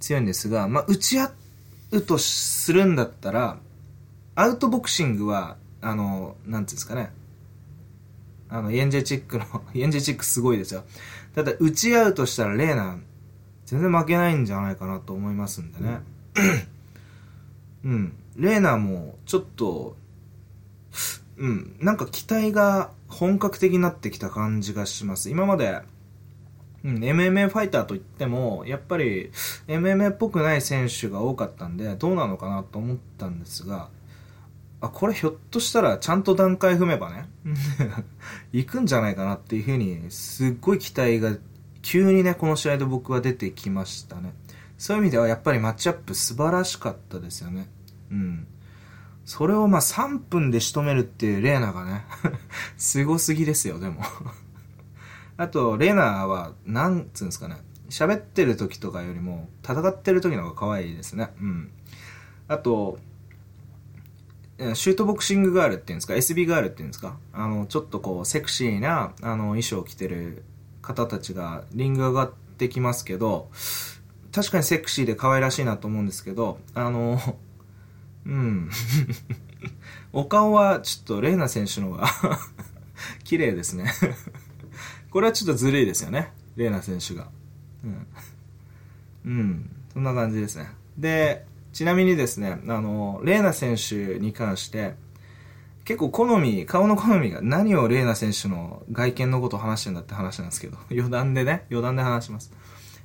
[0.00, 1.30] 強いんですが、まあ、打ち合
[1.92, 3.58] うとするんだったら
[4.34, 7.12] アウトボクシングはあのなんていうんですかね。
[8.48, 10.84] あのエンジェチックの エンジェチックすごいですよ。
[11.34, 12.98] ただ打ち合うとしたらレーナ
[13.64, 16.00] 全然負けないんじゃないかなと思いますんでね。
[17.84, 18.12] うん。
[18.36, 19.96] レーナーも、ちょっと、
[21.36, 25.30] うん、なんか期待が本格的になってきた感じがします。
[25.30, 25.80] 今まで、
[26.84, 29.30] うん、MMA ファイターといっても、やっぱり
[29.66, 33.88] MMA っぽくない選手が多かったんで、どうなのかなと思ったんですが、
[34.80, 37.28] あ、これひょっとしたらちゃんと段階踏めばね、
[38.52, 41.36] 行くんじゃないかなっていうふうに、すっごい期待が、
[41.82, 44.34] 急にね、この試合で僕は出てきましたね。
[44.78, 47.68] そういう意味ではやっぱりマッチアップ素晴らしかったですよね。
[48.10, 48.46] うん。
[49.26, 52.04] それをまあ3分で仕留めるっていうレーナがね
[52.78, 54.02] すごすぎですよ、でも
[55.40, 57.56] あと、レーナは、なんつうんですかね、
[57.88, 61.30] 喋ってる時とかよりも、戦ってる時の方が可愛いですね。
[61.40, 61.70] うん。
[62.46, 62.98] あと、
[64.74, 70.44] シュートボクシングガールっていうんですか、SB ガールっていうんですか、あの、ちょっとこう、セクシーな、あの、衣装を着てる
[70.82, 73.48] 方たちが、リング上がってきますけど、
[74.32, 77.18] 確かにセクシーで可愛らしいなと思うんですけど、あの、
[78.26, 78.70] うん。
[80.12, 82.08] お顔はちょっとレイナ選手の方が
[83.24, 83.90] 綺麗ですね
[85.10, 86.32] これはちょっとずるいですよね。
[86.56, 87.28] レイナ選手が。
[87.84, 88.06] うん。
[89.24, 89.70] うん。
[89.92, 90.68] そんな感じですね。
[90.98, 94.94] で、ちなみにですね、あの、レイナ選手に関して、
[95.84, 102.52] 結構好み、顔の好みが何をレイナ選手の外見のことを話してんだって話なんですけど、 余談でね、余談で話します。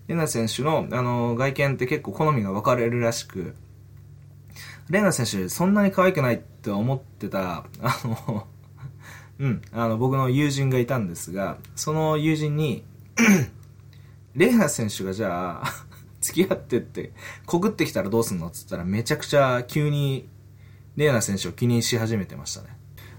[0.08, 3.56] レーナ選手の、あの、外見って結構好みが分かれるらしく、
[4.90, 8.46] レーナ選手、そんなに可愛くないって思ってた、あの、
[9.40, 12.84] うん、あの、僕の友人がいたんですが、その友人に
[14.36, 15.86] レーナ選手がじゃあ
[16.22, 17.12] 付き合ってって、
[17.46, 20.28] 告ってきたらどうすんのって言ったら、めちゃくちゃ急に、
[20.96, 22.70] レーナ選手を気にし始めてましたね。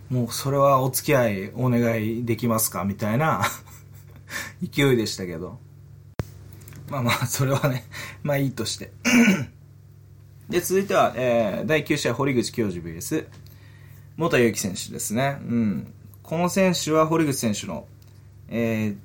[0.08, 3.42] もうそれはお付き合いお願いできますかみたいな
[4.62, 5.58] 勢いでしたけど。
[6.88, 7.84] まあまあ、それはね、
[8.22, 8.92] まあいいとして。
[10.48, 13.26] で、続いては、えー、第9試合、堀口教授 VS、
[14.16, 15.38] 元祐希選手ですね。
[15.42, 15.92] うん。
[16.26, 17.86] この選手は堀口選手の、
[18.48, 18.96] え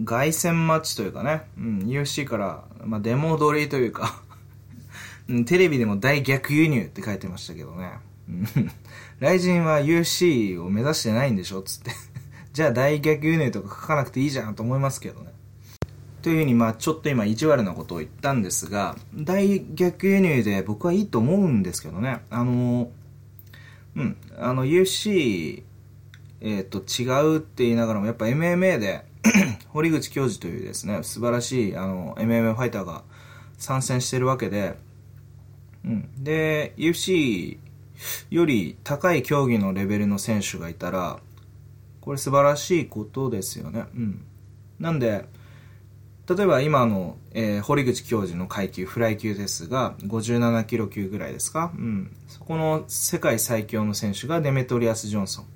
[0.00, 4.22] ー、凱旋マッチというかね、うん、UFC から、まあ、デモ撮りというか
[5.28, 7.90] うん、テレビでも大逆輸入って書いてましたけどね。
[9.18, 11.90] 雷神は UFC を目指してないんでしょつって
[12.52, 15.32] じゃあ大逆輸入とか書かなくていいじゃんと思いますけどね。
[16.22, 22.20] というふうに、まあちょっと今意地悪なことを言ったんですが、大逆輸入で僕はいいと思うんですけどね。
[22.30, 22.90] あの、
[23.96, 25.64] うん、あの UFC、
[26.40, 29.04] えっ、と違うって言いながらもやっぱ MMA で
[29.68, 33.02] 堀口教授というですね、素晴らしいあの MMA ファイターが
[33.58, 34.76] 参戦してるわけで、
[35.84, 37.58] うん、で、UFC
[38.30, 41.20] より高い競技のレベルの選手がいたら、
[42.00, 43.84] これ素晴らしいことですよね。
[43.94, 44.24] うん。
[44.78, 45.26] なんで、
[46.28, 51.72] 例えば今の、えー、堀口教授の階級、フライ級ですが、57キロ級ぐらいですか？
[51.76, 52.16] うん。
[52.28, 55.46] そこの世界最強の選手がデメトリアス・ジョンソン。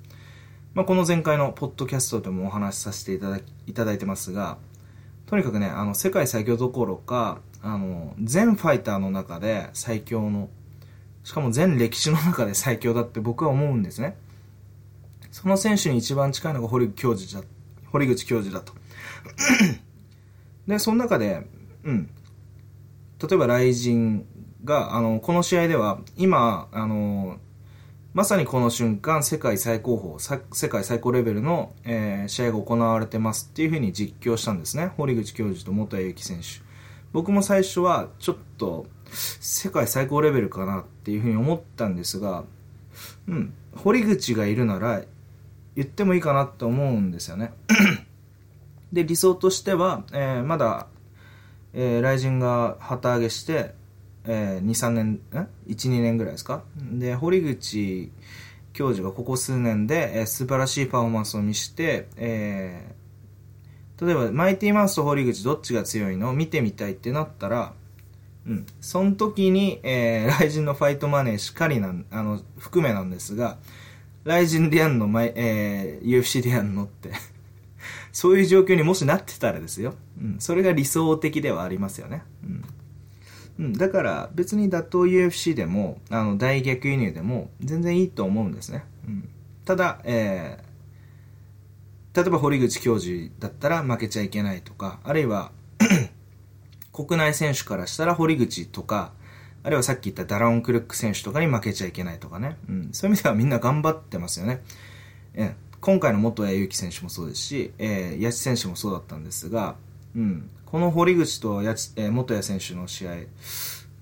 [0.75, 4.57] まあ、この前回のポッドキャストでもお話しさせていただいただいてますが、
[5.25, 10.49] とにかくね、あの、世界最強どころか、あの、全ファイターの中で最強の
[11.23, 14.15] しかも全歴史の中で最強だって僕は思うんですね。
[15.31, 17.47] その選手に一番近いのが堀口教授だ
[17.91, 18.73] 堀口教授だと。
[20.67, 21.47] で、その中で、
[21.83, 22.09] うん。
[23.19, 24.25] 例えば、雷神
[24.63, 27.39] が、あの、この試合では、今、あの、
[28.15, 34.93] まさにこの瞬間、世界最高峰、世界最高レベルの、えー、試合が行われてますっていうふうに実況したんですね。
[34.95, 36.63] 堀口教授と元谷幸選手。
[37.11, 42.45] 僕も最初は、ちょっと、世界最高レベルかなっていうふうに思ったんですが、
[43.27, 45.01] うん、堀口がいるなら
[45.75, 47.51] 言ってもいいかなと思うんですよね。
[48.93, 50.87] で、理想としては、えー、まだ、
[51.73, 53.75] えー、雷神が旗揚げして、
[54.27, 55.47] えー、2、3年、?1、
[55.89, 56.63] 2年ぐらいですか？
[56.77, 58.11] で、堀口
[58.73, 66.33] 教授がここ数年で、えー、素晴らしいパフォーマンスを見して、えー、例えば、マイティーマウスと堀口どっちが強いの？
[66.33, 67.73] 見てみたいってなったら、
[68.45, 68.65] うん。
[68.81, 73.57] その時に、えー、ライジンのファイトマネーしかりなん、あの、含めなんですが、
[74.23, 77.11] ライジンでやんの、えー、UFC でやんのって
[78.11, 79.93] そういう状況にもしなってたらですよ。
[80.19, 80.35] うん。
[80.39, 82.23] それが理想的ではありますよね。
[82.43, 82.63] うん。
[83.57, 88.83] うん、だから別に打倒 UFC でも、あの、大逆輸入でも全然いいと思うんですね。
[89.07, 89.29] うん。
[89.63, 95.51] ただ、えー、例えば堀口教授だったら負けちゃいけないとか、あるいは
[96.91, 99.13] 国内選手からしたら堀口とか、
[99.63, 102.57] あるいはさっき言ったダラオン・クルック選手とかに負けちゃいけないとかね。
[102.69, 102.89] うん。
[102.91, 104.61] そういう意味ではみんな頑張ってますよね。
[105.33, 109.75] え今回の元谷祐希選手もそうですし、えー、八千選手もそうだったんですが、
[110.15, 110.49] うん。
[110.75, 113.13] この堀口と八千、え、元谷選手の試合、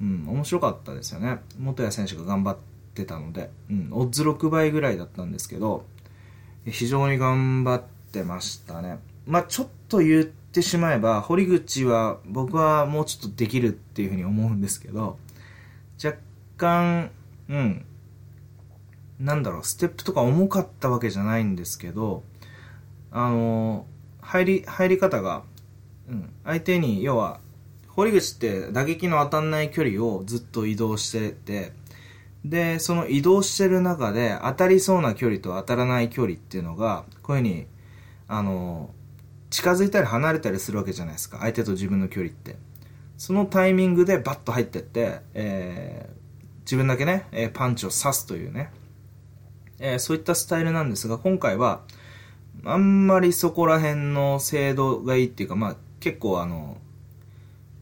[0.01, 1.37] うん、面白かったですよね。
[1.59, 2.57] 元谷選手が頑張っ
[2.95, 5.85] てたので、うん、オッズ6倍ぐらいだったんですけど、
[6.65, 8.97] 非常に頑張ってましたね。
[9.27, 15.19] まあちょっと言ってしまえば、堀口は僕はもうちょっとできるっていうふうに思うんですけど、
[16.03, 16.17] 若
[16.57, 17.11] 干、
[17.49, 17.85] うん、
[19.19, 22.23] なんだろう、ステップとか重かったわけじゃないんですけど、
[23.11, 23.85] あの、
[24.21, 25.43] 入り、入り方が、
[26.09, 27.39] うん、相手に、要は、
[27.87, 31.73] 堀口って打撃の当たんない距離をずっと移動してて、
[32.43, 37.67] で、その移動してる中で当たりそうな距離と当たらない距離っていうのが、こういうふうに、
[38.27, 38.89] あの、
[39.49, 42.57] 近づいたり離れたりするわけじゃないですか相手と自分の距離って。
[43.17, 48.71] そのタイミングでバッと入ってって、えー、自分だけね、えパンチを刺すというね、
[49.79, 51.81] えー、そういったスタイルなんですが今回は
[52.65, 56.77] あんまりそこら辺の精度がいいっていうかまあ結構あの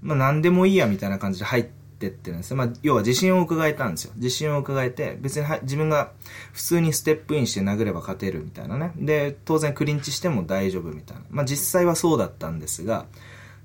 [0.01, 2.57] まあ何でもいいやみたいな感じで入ってってるんですよ。
[2.57, 4.13] まあ、要は自信を伺えたんですよ。
[4.15, 6.11] 自信を伺えて、別には自分が
[6.51, 8.91] 普通にステップインして殴れば勝てるみたいなね。
[8.95, 11.23] で、当然クリンチしても大丈夫みたいな。
[11.29, 13.05] まあ、実際はそうだったんですが、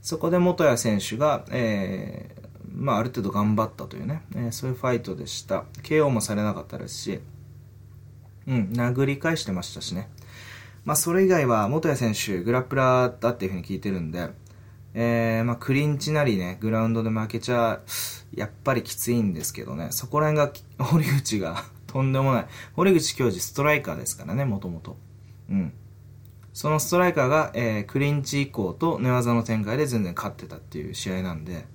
[0.03, 5.65] そこで元谷選手が、えー、まあ、ある程度頑張ったというね、えー、そういうファイトでした。
[5.83, 7.21] KO もされなかったですし、
[8.47, 10.09] うん、殴り返してましたしね。
[10.85, 14.29] まあ、それ以外は元谷選手、グラップラーだっていうふうに聞いてるんで、
[14.99, 17.81] えー、まあ、クリンチなりね、グラウンドで負けちゃ、
[18.35, 20.53] やっぱりきついんですけどね、そこら辺が、
[20.87, 22.47] 堀口がとんでもない。
[22.73, 24.97] 堀口教授ストライカーですからね、もともと。
[25.51, 25.73] うん。
[26.55, 31.67] そのストライカーが、えー、クリンチ以降と寝技の展開で全然勝ってたっていう試合なんで、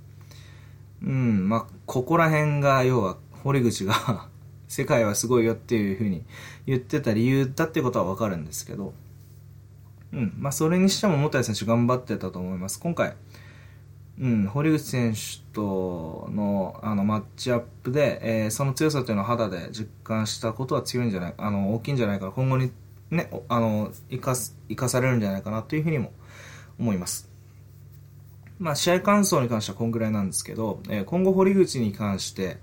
[1.03, 4.29] うん、まあ、ここら辺が、要は、堀口が
[4.67, 6.25] 世界はすごいよっていうふうに
[6.65, 8.95] 言ってた理由だってことはわかるんですけど、
[10.13, 10.33] うん。
[10.37, 12.79] まあ、それにしても、元谷選手頑張ってたと思います。
[12.79, 13.15] 今回、
[14.21, 22.71] うん、堀口選手とのあのマッチアップで、えー、その強さというのを肌で実感したことは強いんじゃないあの大きいんじゃないかな今後に
[23.09, 26.11] ねあの生かす生かされるんじゃないかなというふうにも
[26.79, 27.29] 思います
[28.59, 32.57] まあ試合感想に関してはこんぐらいなんですけど、えー、今後堀口に関して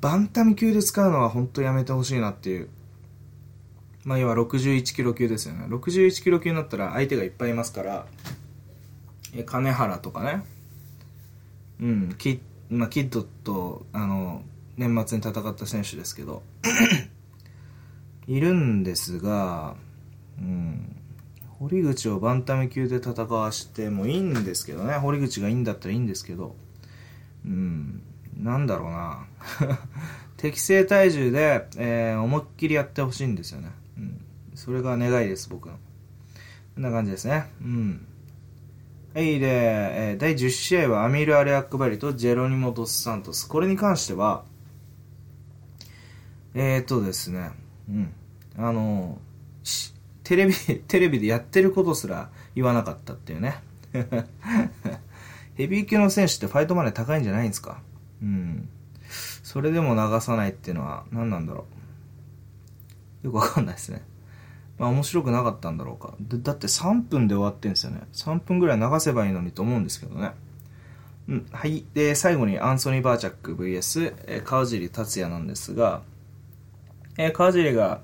[0.00, 2.70] バンタム級で使うのは本当やめてほしいなっていう
[4.08, 5.66] まあ要は61キロ級ですよね。
[5.68, 8.06] 61キロ級になったら相手がいっぱいいますから
[9.34, 10.42] え金原とかね。
[11.78, 12.40] うん、キ,、
[12.70, 14.42] まあ、キッドとあの
[14.78, 16.42] 年末に戦った選手ですけど。
[18.26, 19.74] いるんですが、
[20.38, 20.96] うん、
[21.58, 24.94] 堀口をバンタム級で戦わしてもいいんですけどね。
[24.94, 26.56] 堀口がいいんだったらいいんですけど、
[27.44, 28.02] うん、
[28.38, 29.26] なんだろうな。
[30.38, 33.70] 適正体重で、えー、思いっきりやってほしいんですよね、
[34.58, 35.76] それが願いです僕の
[36.74, 38.06] こんな感じですねうん
[39.14, 43.48] はい、で、えー、第10試合はアミール・アレアックバリとジェロニモ・ドス・サントス。
[43.48, 44.44] これに関しては、
[46.54, 47.50] えー、とですね、
[47.88, 48.12] うん。
[48.56, 49.18] あの、
[50.22, 50.54] テレビ、
[50.86, 53.60] テレビでやってることすら言わなかったっていうね。
[55.54, 57.80] ヘビー級の選手ってファイトマネー高いんじゃないんですか？
[58.22, 58.68] うん。
[59.42, 61.66] それでも流さないっていうのは何なんだろ
[63.24, 63.26] う？
[63.26, 64.02] よくわかんないですね。
[64.78, 66.14] まあ面白くなかったんだろうか。
[66.20, 68.02] だって3分で終わってんですよね。
[68.12, 70.32] 3分ぐらい流せばいいのにと思うんですけどね。
[71.28, 71.84] うん、はい。
[71.92, 76.02] で、最後にアンソニー・バーチャック VS、えー、川尻達也なんですが、
[77.18, 78.00] えー、川尻が、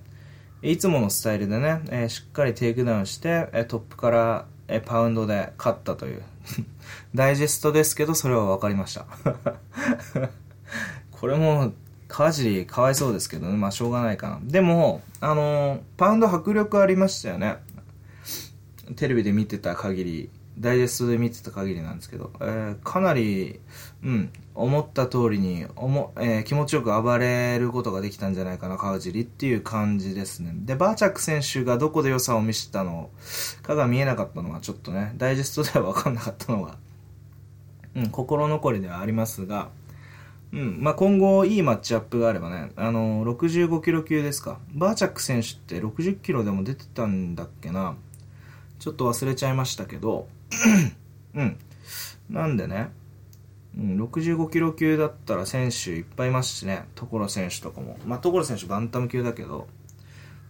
[0.61, 6.23] いつものスタイルでね、えー、しっかりテイクダウンして、えー、トップから、えー、パウンドで勝ったという。
[7.15, 9.07] ダイジェストですけど、それは分かりました。
[11.11, 11.73] これも
[12.09, 13.57] 川尻かわいそうですけどね。
[13.57, 14.41] まあしょうがないかな。
[14.43, 17.57] でも、あのー、パウンド迫力ありましたよね。
[18.97, 23.59] テレビで見てた限り、ダイジェストで見てた限りなんですけど、えー、かなり、
[24.05, 30.53] うん、思った通りに、おもえー、気持ちよく暴れることができたんじゃないかな、川尻っていう感じですね。
[30.55, 33.11] で、バーチャック選手がどこで良さを見せたの
[33.63, 36.77] かが見えなかったのはちょっとね、ダイジェストでは分かんなかったのが、
[37.97, 39.71] うん、心残りではありますが、
[40.55, 44.61] うんまあ、今後いいマッチアップがあればね、あのー、65キロ級ですか。
[44.73, 47.97] バーチャック選手って60キロでも出てたんだっけな。
[48.79, 50.29] ちょっと忘れちゃいましたけど、
[51.35, 51.59] うん。
[52.31, 52.91] なんでね、
[53.77, 57.99] うん、65キロ級だったら選手いっぱいいますしね、所選手とかも。
[58.07, 59.67] まあ、所選手バンタム級だけど、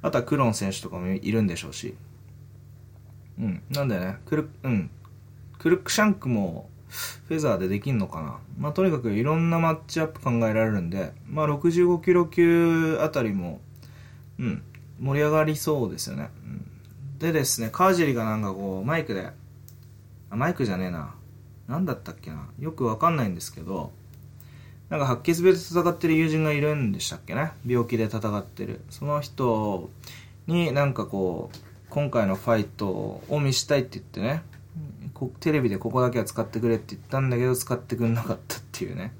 [0.03, 1.95] あとはクロン選手とかもいるんでしょうし。
[3.39, 3.63] うん。
[3.71, 4.91] なんでね、クル、うん。
[5.59, 6.69] クルックシャンクも
[7.29, 8.39] フェザーでできんのかな？
[8.59, 13.61] まあ、とにかくいろんなマッチアップ考えられるんで、まあ、65キロ級あたりも、
[14.39, 14.63] うん、
[15.01, 16.31] 盛り上がりそうですよね。
[16.45, 19.31] うん、でですね、川尻がなんかこう、マイクで、
[20.31, 21.15] あ、マイクじゃねえな。
[21.67, 22.47] なんだったっけな？
[22.59, 23.91] よくわかんないんですけど、
[24.91, 27.53] なんか白血病で戦ってる友人がいるんでしたっけね？
[27.67, 28.83] 病気で戦ってる。
[28.91, 29.89] その人
[30.47, 31.57] になんかこう、
[31.89, 34.43] 今回のファイトを見したいって言ってね、
[35.41, 39.13] テレビでここだけは使ってくれって言ったんだけど使ってくんなかったっていうね。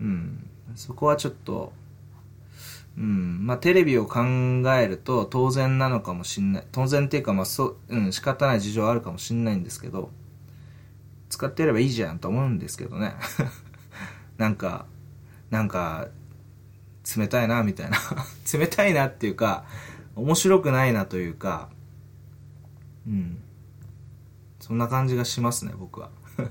[0.00, 0.50] うん。
[0.74, 1.72] そこはちょっと
[2.96, 3.46] うん。
[3.46, 4.20] まあテレビを考
[4.76, 6.64] えると当然なのかもしんない。
[6.72, 10.10] 当然っていうかまあそう、うん、仕方ない事情あるかもしんないんですけど
[11.28, 13.14] 使ってやればいいじゃんと思うんですけどね。
[14.38, 14.86] なんか
[15.50, 16.08] なんか
[17.16, 17.98] 冷たいなみたいな。
[18.52, 19.64] 冷たいなっていうか
[20.16, 21.68] 面白くないなというか。
[23.06, 23.38] うん。
[24.64, 26.08] そんな感じがしますね、僕は。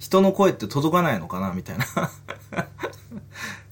[0.00, 1.84] 人の声って届かないのかなみたいな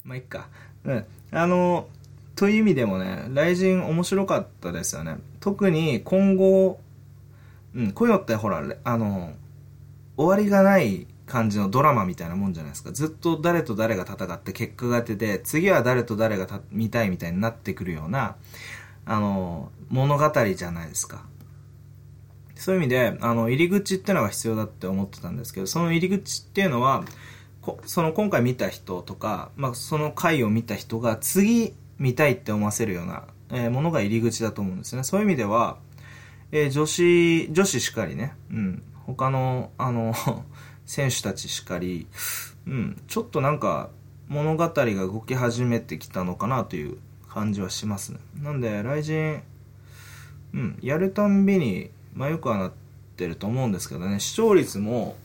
[0.05, 0.47] まあ、いっか。
[0.85, 1.05] うん。
[1.31, 1.87] あの、
[2.35, 5.17] という意味でもね、雷神面白かったですよね。
[5.39, 6.79] 特に今後、
[7.73, 9.33] うん、こういうのってほら、あの、
[10.17, 12.91] 終わりがない感じのドラマみたいなもんじゃないですか。
[12.91, 18.35] ずっと誰と誰が戦って結果が出て、次は誰と誰が見たいみたいになってくるような、
[19.07, 21.25] あの、物語じゃないですか。
[22.59, 27.03] そういう意味で、あの、入り口っていうのが必要だって思ってたんですけど、その入り口っていうのは、
[27.85, 35.03] その今回見た人とか、まあ、その回を見た人が次見たいって思わせるような、えー、ものが入り口だと思うんですね。
[35.03, 35.77] そういう意味では、
[36.51, 40.13] えー、女子、女子しかりね、うん、他の、あの、
[40.85, 42.07] 選手たちしかり、
[42.65, 43.89] うん、ちょっとなんか
[44.29, 46.97] 物語が動き始めてきたのかなという
[47.27, 48.19] 感じはしますね。
[48.41, 49.41] なんで、雷神、
[50.53, 52.71] うん、やるたんびにまあよくはなっ
[53.15, 55.15] てると思うんですけどね、視聴率も、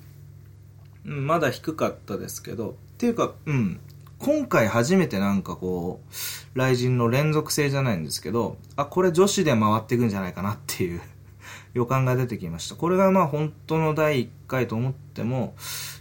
[1.06, 3.80] うん、まだ低かったですけど、っていうか、うん、
[4.18, 6.14] 今回初めてなんかこう、
[6.54, 11.00] 雷神の連続性じゃないんですけど、あ、これ女子で回っていくんじゃないかなっていう
[11.72, 12.76] 予感が出てきました。
[12.76, 15.54] これがまあ本当の第1回と思っても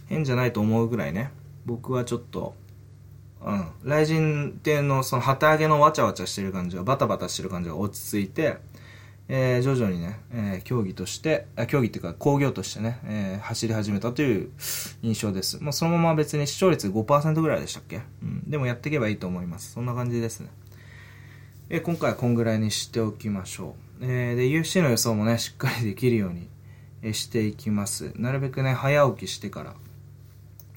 [0.08, 1.32] 変じゃないと思うぐらいね、
[1.64, 2.54] 僕はちょっと、
[3.42, 8.58] うん、雷神っていうのその旗揚げのわちゃわちゃしてる感じが、バタバタしてる感じが落ち着いて、
[9.34, 14.50] えー、徐々にね、えー、競技として、あ競技っていうか工業としてね、えー、走り始めたという
[15.00, 15.56] 印象です。
[15.62, 18.02] まあ、そのまま別に視聴率5%ぐらいでしたっけ？
[18.22, 18.50] うん。
[18.50, 19.72] でもやっていけばいいと思います。
[19.72, 20.50] そんな感じですね。
[21.70, 24.04] えー、今回はこんぐらいにしておきましょう。
[24.04, 26.50] えー、で、UFC の予想もね、しっかりできるように、
[27.00, 28.12] えしていきます。
[28.16, 29.74] なるべくね、早起きしてから、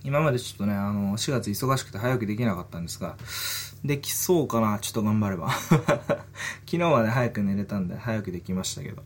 [0.05, 3.17] 今までちょっとね、あの、4月忙しくて早起きできなかったんですが、
[3.85, 5.51] できそうかなちょっと頑張れば。
[6.65, 8.97] 昨日はね、早く寝れたんで、早起きできましたけど。
[8.97, 9.03] こ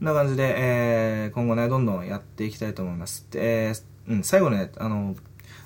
[0.00, 3.26] んな感じで、えー、今後ね、どんどんやっていきたいと思います。
[3.30, 5.16] で、えー、うん、最後ね、あの、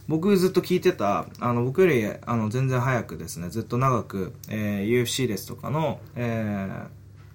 [0.06, 6.86] 僕ずっと聞いてた、あの、僕より、あの、全然早くですね、ずっと長く、えー、UFC ですとかの、えー、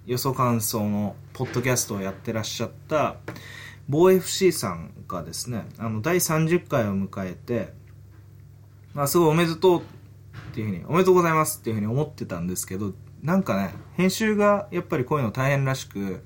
[0.06, 3.16] 予想感想のポッドキャストをやってらっしゃった、
[3.88, 7.74] 防 FC さんがですね、あの、第30回を迎えて、
[8.94, 9.82] まあ、すごいおめでとう
[10.52, 12.92] っていうふうに、おめでとうございますっていうふうに思ってたんですけど、
[13.22, 16.22] なんかね、編集がやっぱりこういうの大変らしく、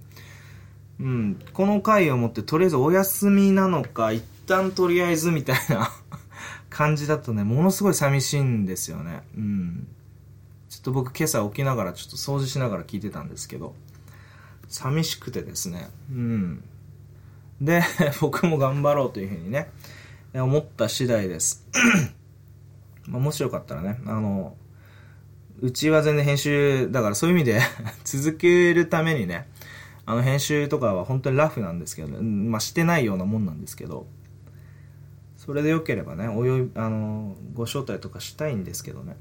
[0.98, 5.92] うん、この回をもってとりあえずお休みなのか、一旦とりあえずみたいな
[6.68, 9.22] 感じだとね、ものすごい寂しいんですよね。
[9.36, 9.86] うん。
[10.68, 13.74] ちょっと僕今朝起きながらちょっと掃除しながら聞いてたんですけど、
[14.66, 16.64] 寂しくてですね、うん。
[17.60, 17.84] で、
[18.20, 19.70] 僕も頑張ろうというふうにね、
[20.34, 21.64] 思った次第です。
[23.08, 24.56] まあ、もしよかったらね、あの、
[25.60, 27.60] うちは全然編集、だからそういう意味で
[28.04, 29.48] 続けるためにね、
[30.04, 34.06] あの編集とかは本当にラフなんですけど、ね、まあしてないようなもんなんですけど、
[35.36, 39.16] それでよければね、およあの、ご招待とかしたいんですけどね。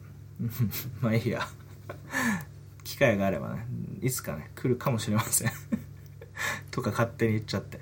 [1.01, 1.47] まあいいや。
[2.83, 3.65] 機会があればね、
[4.01, 5.51] いつかね、来るかもしれません
[6.71, 7.79] とか勝手に言っちゃって。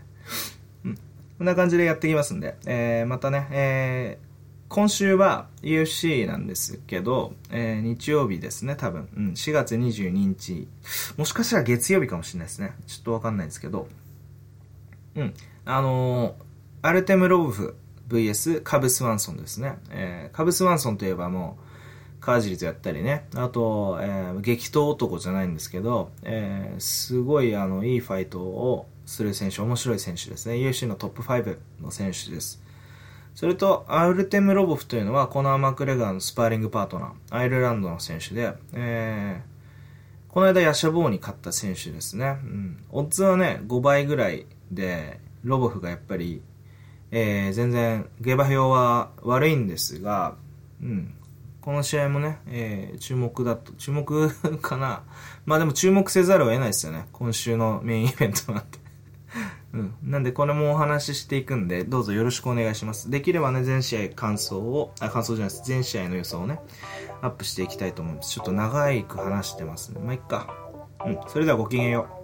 [0.85, 0.95] うん。
[0.95, 4.32] こんな感じでやっていきますんで、えー、またね、えー、
[4.73, 9.07] 今週は UFC なんですけど、えー、日曜日ですね、多分。
[9.15, 10.67] うん、4月22日。
[11.15, 12.73] もしかしたら月曜日かもしれないですね。
[12.87, 13.87] ちょっとわかんないですけど。
[15.13, 15.33] うん。
[15.65, 16.33] あのー、
[16.81, 17.75] アルテム・ロブフ
[18.09, 19.77] VS カブス・ワンソンですね。
[19.91, 21.59] えー、カブス・ワンソンといえばも
[22.17, 23.27] う、カージリズやったりね。
[23.35, 30.55] あと、えー、激闘男じゃないんですけど、えー、すごいあの、いいファイトをする選手、面白い選手ですね。
[30.55, 32.63] UFC のトップ5の選手です。
[33.35, 42.37] それと、アルテム・ロボフというのは、コナー・マクレガーのスパーリングパートナー、アイルランドの選手で、えー、この間ヤシャボーに勝った選手ですね。
[42.43, 42.83] うん。
[42.91, 46.41] オッズはね、5倍ぐらいで、ロボフがやっぱり、
[47.11, 50.35] えー、全然、下馬評は悪いんですが、
[50.81, 51.15] うん。
[51.61, 54.29] この試合もね、えー、注目だと、注目
[54.59, 55.03] かな。
[55.45, 57.07] まあでも注目せざるを得ないですよね。
[57.13, 58.82] 今週のメインイベントなんて。
[59.73, 59.95] うん。
[60.03, 63.09] なんでこれもお話ししていくんで、どうぞよろしくお願いします。
[63.09, 65.67] できればね、全試合感想を、あ、感想じゃないです。
[65.67, 66.59] 全試合の予想をね、
[67.21, 68.31] アップしていきたいと思います。
[68.31, 69.99] ちょっと長く話してますね。
[69.99, 70.47] まあ、いっか。
[71.05, 71.19] うん。
[71.27, 72.22] それではごきげんよう。